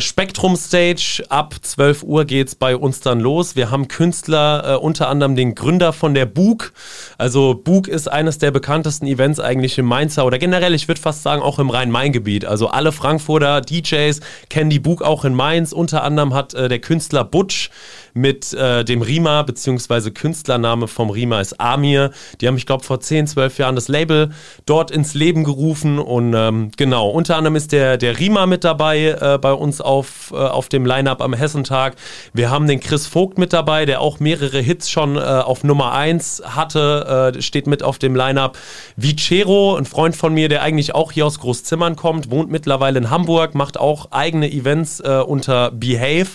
Spektrum 0.00 0.56
Stage. 0.56 1.22
Ab 1.28 1.54
12 1.62 2.02
Uhr 2.02 2.24
geht 2.24 2.48
es 2.48 2.54
bei 2.56 2.74
uns 2.74 2.89
dann 2.98 3.20
los. 3.20 3.54
Wir 3.54 3.70
haben 3.70 3.86
Künstler, 3.86 4.82
unter 4.82 5.08
anderem 5.08 5.36
den 5.36 5.54
Gründer 5.54 5.92
von 5.92 6.14
der 6.14 6.26
Bug. 6.26 6.72
Also, 7.18 7.54
Bug 7.54 7.86
ist 7.86 8.08
eines 8.08 8.38
der 8.38 8.50
bekanntesten 8.50 9.06
Events 9.06 9.38
eigentlich 9.38 9.78
im 9.78 9.86
Mainzer 9.86 10.26
oder 10.26 10.38
generell, 10.38 10.74
ich 10.74 10.88
würde 10.88 11.00
fast 11.00 11.22
sagen, 11.22 11.42
auch 11.42 11.60
im 11.60 11.70
Rhein-Main-Gebiet. 11.70 12.44
Also 12.44 12.68
alle 12.68 12.90
Frankfurter 12.90 13.60
DJs 13.60 14.20
kennen 14.48 14.70
die 14.70 14.78
Bug 14.80 15.02
auch 15.02 15.24
in 15.24 15.34
Mainz. 15.34 15.72
Unter 15.72 16.02
anderem 16.02 16.34
hat 16.34 16.54
äh, 16.54 16.68
der 16.68 16.80
Künstler 16.80 17.24
Butch 17.24 17.70
mit 18.14 18.52
äh, 18.52 18.84
dem 18.84 19.02
Rima, 19.02 19.42
beziehungsweise 19.42 20.10
Künstlername 20.10 20.88
vom 20.88 21.10
Rima 21.10 21.40
ist 21.40 21.60
Amir. 21.60 22.10
Die 22.40 22.48
haben, 22.48 22.56
ich 22.56 22.66
glaube, 22.66 22.84
vor 22.84 23.00
10, 23.00 23.26
12 23.26 23.58
Jahren 23.58 23.74
das 23.74 23.88
Label 23.88 24.30
dort 24.66 24.90
ins 24.90 25.14
Leben 25.14 25.44
gerufen. 25.44 25.98
Und 25.98 26.34
ähm, 26.34 26.72
genau, 26.76 27.08
unter 27.10 27.36
anderem 27.36 27.56
ist 27.56 27.72
der, 27.72 27.96
der 27.96 28.18
Rima 28.18 28.46
mit 28.46 28.64
dabei 28.64 29.16
äh, 29.20 29.38
bei 29.38 29.52
uns 29.52 29.80
auf, 29.80 30.32
äh, 30.32 30.36
auf 30.36 30.68
dem 30.68 30.84
Line-Up 30.84 31.22
am 31.22 31.34
Hessentag. 31.34 31.94
Wir 32.32 32.50
haben 32.50 32.66
den 32.66 32.79
Chris 32.80 33.06
Vogt 33.06 33.38
mit 33.38 33.52
dabei, 33.52 33.86
der 33.86 34.00
auch 34.00 34.20
mehrere 34.20 34.60
Hits 34.60 34.90
schon 34.90 35.16
äh, 35.16 35.20
auf 35.20 35.64
Nummer 35.64 35.92
1 35.92 36.42
hatte, 36.44 37.32
äh, 37.36 37.42
steht 37.42 37.66
mit 37.66 37.82
auf 37.82 37.98
dem 37.98 38.14
Line-Up. 38.14 38.58
Vicero, 38.96 39.76
ein 39.76 39.86
Freund 39.86 40.16
von 40.16 40.34
mir, 40.34 40.48
der 40.48 40.62
eigentlich 40.62 40.94
auch 40.94 41.12
hier 41.12 41.26
aus 41.26 41.38
Großzimmern 41.38 41.96
kommt, 41.96 42.30
wohnt 42.30 42.50
mittlerweile 42.50 42.98
in 42.98 43.10
Hamburg, 43.10 43.54
macht 43.54 43.78
auch 43.78 44.10
eigene 44.10 44.50
Events 44.50 45.00
äh, 45.00 45.22
unter 45.24 45.70
Behave. 45.70 46.28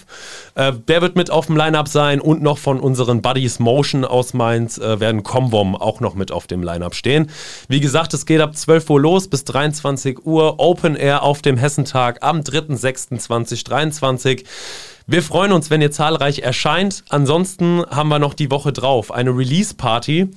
der 0.55 1.01
wird 1.01 1.17
mit 1.17 1.29
auf 1.29 1.47
dem 1.47 1.58
Line 1.58 1.65
Line-Up 1.65 1.88
sein 1.88 2.21
und 2.21 2.41
noch 2.41 2.60
von 2.60 2.79
unseren 2.79 3.21
Buddies 3.21 3.60
Motion 3.60 4.05
aus 4.05 4.34
Mainz 4.34 4.77
äh, 4.77 4.99
werden 4.99 5.23
Comvom 5.23 5.75
auch 5.75 5.99
noch 5.99 6.13
mit 6.13 6.31
auf 6.31 6.47
dem 6.47 6.62
Line-Up 6.62 6.93
stehen. 6.93 7.31
Wie 7.67 7.79
gesagt, 7.79 8.13
es 8.13 8.25
geht 8.25 8.39
ab 8.39 8.55
12 8.55 8.89
Uhr 8.91 9.01
los 9.01 9.27
bis 9.27 9.45
23 9.45 10.25
Uhr. 10.25 10.60
Open 10.60 10.95
Air 10.95 11.23
auf 11.23 11.41
dem 11.41 11.58
Hessentag 11.58 12.19
am 12.21 12.41
3.6.2023. 12.41 14.45
Wir 15.07 15.21
freuen 15.21 15.51
uns, 15.51 15.69
wenn 15.69 15.83
ihr 15.83 15.91
zahlreich 15.91 16.39
erscheint. 16.39 17.03
Ansonsten 17.09 17.85
haben 17.91 18.09
wir 18.09 18.17
noch 18.17 18.33
die 18.33 18.49
Woche 18.49 18.73
drauf 18.73 19.11
eine 19.11 19.29
Release-Party 19.29 20.31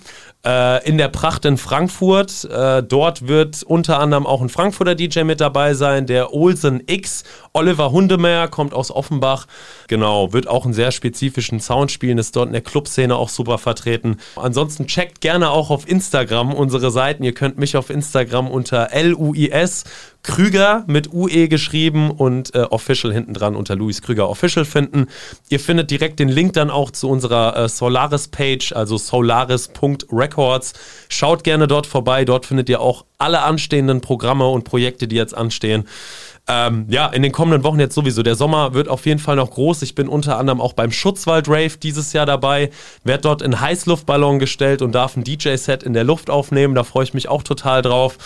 äh, 0.44 0.86
in 0.86 0.98
der 0.98 1.08
Pracht 1.08 1.46
in 1.46 1.56
Frankfurt. 1.56 2.44
Äh, 2.44 2.82
dort 2.82 3.26
wird 3.26 3.62
unter 3.62 3.98
anderem 3.98 4.26
auch 4.26 4.42
ein 4.42 4.50
Frankfurter 4.50 4.94
DJ 4.94 5.22
mit 5.22 5.40
dabei 5.40 5.72
sein, 5.72 6.04
der 6.04 6.34
Olsen 6.34 6.82
X. 6.86 7.24
Oliver 7.54 7.92
Hundemeyer 7.92 8.48
kommt 8.48 8.74
aus 8.74 8.90
Offenbach. 8.90 9.46
Genau, 9.88 10.34
wird 10.34 10.46
auch 10.48 10.64
einen 10.64 10.74
sehr 10.74 10.92
spezifischen 10.92 11.60
Sound 11.60 11.90
spielen, 11.90 12.18
ist 12.18 12.36
dort 12.36 12.46
in 12.46 12.52
der 12.52 12.60
Clubszene 12.60 13.16
auch 13.16 13.30
super 13.30 13.56
vertreten. 13.56 14.18
Ansonsten 14.36 14.86
checkt 14.86 15.22
gerne 15.22 15.50
auch 15.50 15.70
auf 15.70 15.88
Instagram 15.88 16.52
unsere 16.52 16.90
Seiten. 16.90 17.24
Ihr 17.24 17.32
könnt 17.32 17.58
mich 17.58 17.76
auf 17.76 17.88
Instagram 17.88 18.48
unter 18.48 18.90
LUIS 18.92 19.84
Krüger 20.22 20.84
mit 20.86 21.12
UE 21.12 21.48
geschrieben 21.48 22.10
und 22.10 22.54
äh, 22.54 22.58
Official 22.58 23.12
hinten 23.14 23.32
dran 23.32 23.56
unter 23.56 23.76
Luis 23.76 24.02
Krüger 24.02 24.28
Official 24.28 24.66
finden. 24.66 25.06
Ihr 25.48 25.58
findet 25.58 25.90
direkt 25.90 26.18
den 26.18 26.28
Link 26.28 26.52
dann 26.52 26.70
auch 26.70 26.90
zu 26.90 27.08
unserer 27.08 27.56
äh, 27.56 27.68
Solaris-Page, 27.68 28.72
also 28.72 28.98
solaris.records. 28.98 30.74
Schaut 31.08 31.44
gerne 31.44 31.66
dort 31.66 31.86
vorbei. 31.86 32.26
Dort 32.26 32.44
findet 32.44 32.68
ihr 32.68 32.80
auch 32.80 33.06
alle 33.16 33.40
anstehenden 33.42 34.00
Programme 34.02 34.46
und 34.48 34.64
Projekte, 34.64 35.08
die 35.08 35.16
jetzt 35.16 35.34
anstehen. 35.34 35.88
Ähm, 36.50 36.86
ja, 36.88 37.06
in 37.08 37.22
den 37.22 37.32
kommenden 37.32 37.62
Wochen 37.62 37.78
jetzt 37.78 37.94
sowieso. 37.94 38.22
Der 38.22 38.34
Sommer 38.34 38.72
wird 38.72 38.88
auf 38.88 39.04
jeden 39.04 39.20
Fall 39.20 39.36
noch 39.36 39.50
groß. 39.50 39.82
Ich 39.82 39.94
bin 39.94 40.08
unter 40.08 40.38
anderem 40.38 40.62
auch 40.62 40.72
beim 40.72 40.90
Schutzwald 40.90 41.46
Rave 41.46 41.76
dieses 41.82 42.14
Jahr 42.14 42.24
dabei. 42.24 42.70
Werd 43.04 43.26
dort 43.26 43.42
in 43.42 43.60
Heißluftballon 43.60 44.38
gestellt 44.38 44.80
und 44.80 44.92
darf 44.92 45.14
ein 45.16 45.24
DJ-Set 45.24 45.82
in 45.82 45.92
der 45.92 46.04
Luft 46.04 46.30
aufnehmen. 46.30 46.74
Da 46.74 46.84
freue 46.84 47.04
ich 47.04 47.12
mich 47.12 47.28
auch 47.28 47.42
total 47.42 47.82
drauf. 47.82 48.16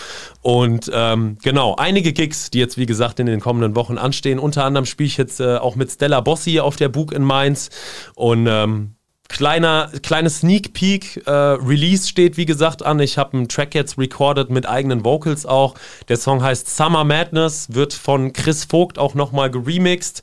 Und 0.41 0.89
ähm, 0.93 1.37
genau, 1.43 1.75
einige 1.75 2.13
Gigs, 2.13 2.49
die 2.49 2.59
jetzt 2.59 2.77
wie 2.77 2.85
gesagt 2.85 3.19
in 3.19 3.25
den 3.25 3.41
kommenden 3.41 3.75
Wochen 3.75 3.97
anstehen. 3.97 4.39
Unter 4.39 4.63
anderem 4.63 4.85
spiele 4.85 5.07
ich 5.07 5.17
jetzt 5.17 5.41
äh, 5.41 5.57
auch 5.57 5.75
mit 5.75 5.91
Stella 5.91 6.21
Bossi 6.21 6.61
auf 6.61 6.77
der 6.77 6.87
Bug 6.89 7.11
in 7.11 7.23
Mainz. 7.23 7.69
Und 8.15 8.47
ähm, 8.49 8.95
Kleiner, 9.33 9.89
kleines 10.03 10.41
Sneak 10.41 10.73
Peek, 10.73 11.25
äh, 11.25 11.31
Release 11.31 12.07
steht 12.07 12.37
wie 12.37 12.45
gesagt 12.45 12.85
an. 12.85 12.99
Ich 12.99 13.17
habe 13.17 13.35
einen 13.35 13.49
Track 13.49 13.73
jetzt 13.73 13.97
recorded 13.97 14.51
mit 14.51 14.69
eigenen 14.69 15.03
Vocals 15.03 15.47
auch. 15.47 15.73
Der 16.07 16.17
Song 16.17 16.43
heißt 16.43 16.69
Summer 16.69 17.03
Madness, 17.03 17.73
wird 17.73 17.95
von 17.95 18.31
Chris 18.31 18.63
Vogt 18.63 18.99
auch 18.99 19.15
nochmal 19.15 19.49
geremixed. 19.49 20.21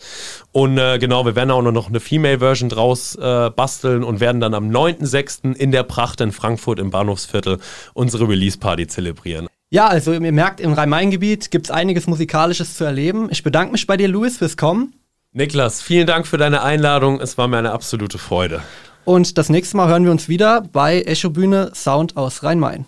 Und 0.52 0.78
äh, 0.78 1.00
genau, 1.00 1.26
wir 1.26 1.34
werden 1.34 1.50
auch 1.50 1.60
noch 1.60 1.88
eine 1.88 1.98
Female-Version 1.98 2.68
draus 2.68 3.16
äh, 3.16 3.50
basteln 3.50 4.04
und 4.04 4.20
werden 4.20 4.40
dann 4.40 4.54
am 4.54 4.70
9.6. 4.70 5.56
in 5.56 5.72
der 5.72 5.82
Pracht 5.82 6.20
in 6.20 6.30
Frankfurt 6.30 6.78
im 6.78 6.92
Bahnhofsviertel 6.92 7.58
unsere 7.94 8.28
Release-Party 8.28 8.86
zelebrieren. 8.86 9.48
Ja, 9.70 9.88
also 9.88 10.12
ihr 10.12 10.20
merkt, 10.20 10.60
im 10.60 10.72
Rhein-Main-Gebiet 10.72 11.50
gibt 11.50 11.66
es 11.66 11.72
einiges 11.72 12.06
Musikalisches 12.06 12.76
zu 12.76 12.84
erleben. 12.84 13.26
Ich 13.32 13.42
bedanke 13.42 13.72
mich 13.72 13.88
bei 13.88 13.96
dir, 13.96 14.06
Louis, 14.06 14.38
fürs 14.38 14.56
Kommen. 14.56 14.94
Niklas, 15.32 15.82
vielen 15.82 16.06
Dank 16.06 16.28
für 16.28 16.38
deine 16.38 16.62
Einladung. 16.62 17.20
Es 17.20 17.38
war 17.38 17.48
mir 17.48 17.58
eine 17.58 17.72
absolute 17.72 18.18
Freude. 18.18 18.62
Und 19.04 19.38
das 19.38 19.48
nächste 19.48 19.76
Mal 19.76 19.88
hören 19.88 20.04
wir 20.04 20.10
uns 20.10 20.28
wieder 20.28 20.60
bei 20.60 21.02
Echo 21.02 21.30
Bühne 21.30 21.72
Sound 21.74 22.16
aus 22.16 22.42
Rhein-Main. 22.42 22.86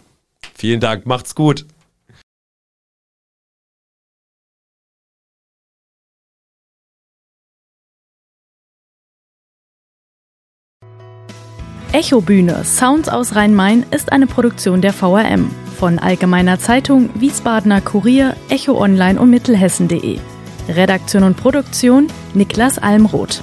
Vielen 0.54 0.80
Dank, 0.80 1.06
macht's 1.06 1.34
gut. 1.34 1.66
Echo 11.92 12.22
Bühne 12.22 12.64
Sounds 12.64 13.10
aus 13.10 13.34
Rhein-Main 13.34 13.84
ist 13.90 14.12
eine 14.12 14.26
Produktion 14.26 14.80
der 14.80 14.94
VRM 14.94 15.50
von 15.78 15.98
Allgemeiner 15.98 16.58
Zeitung, 16.58 17.10
Wiesbadener 17.16 17.82
Kurier, 17.82 18.34
Echo 18.48 18.80
Online 18.80 19.20
und 19.20 19.28
Mittelhessen.de. 19.28 20.18
Redaktion 20.68 21.22
und 21.22 21.36
Produktion 21.36 22.06
Niklas 22.32 22.78
Almroth. 22.78 23.42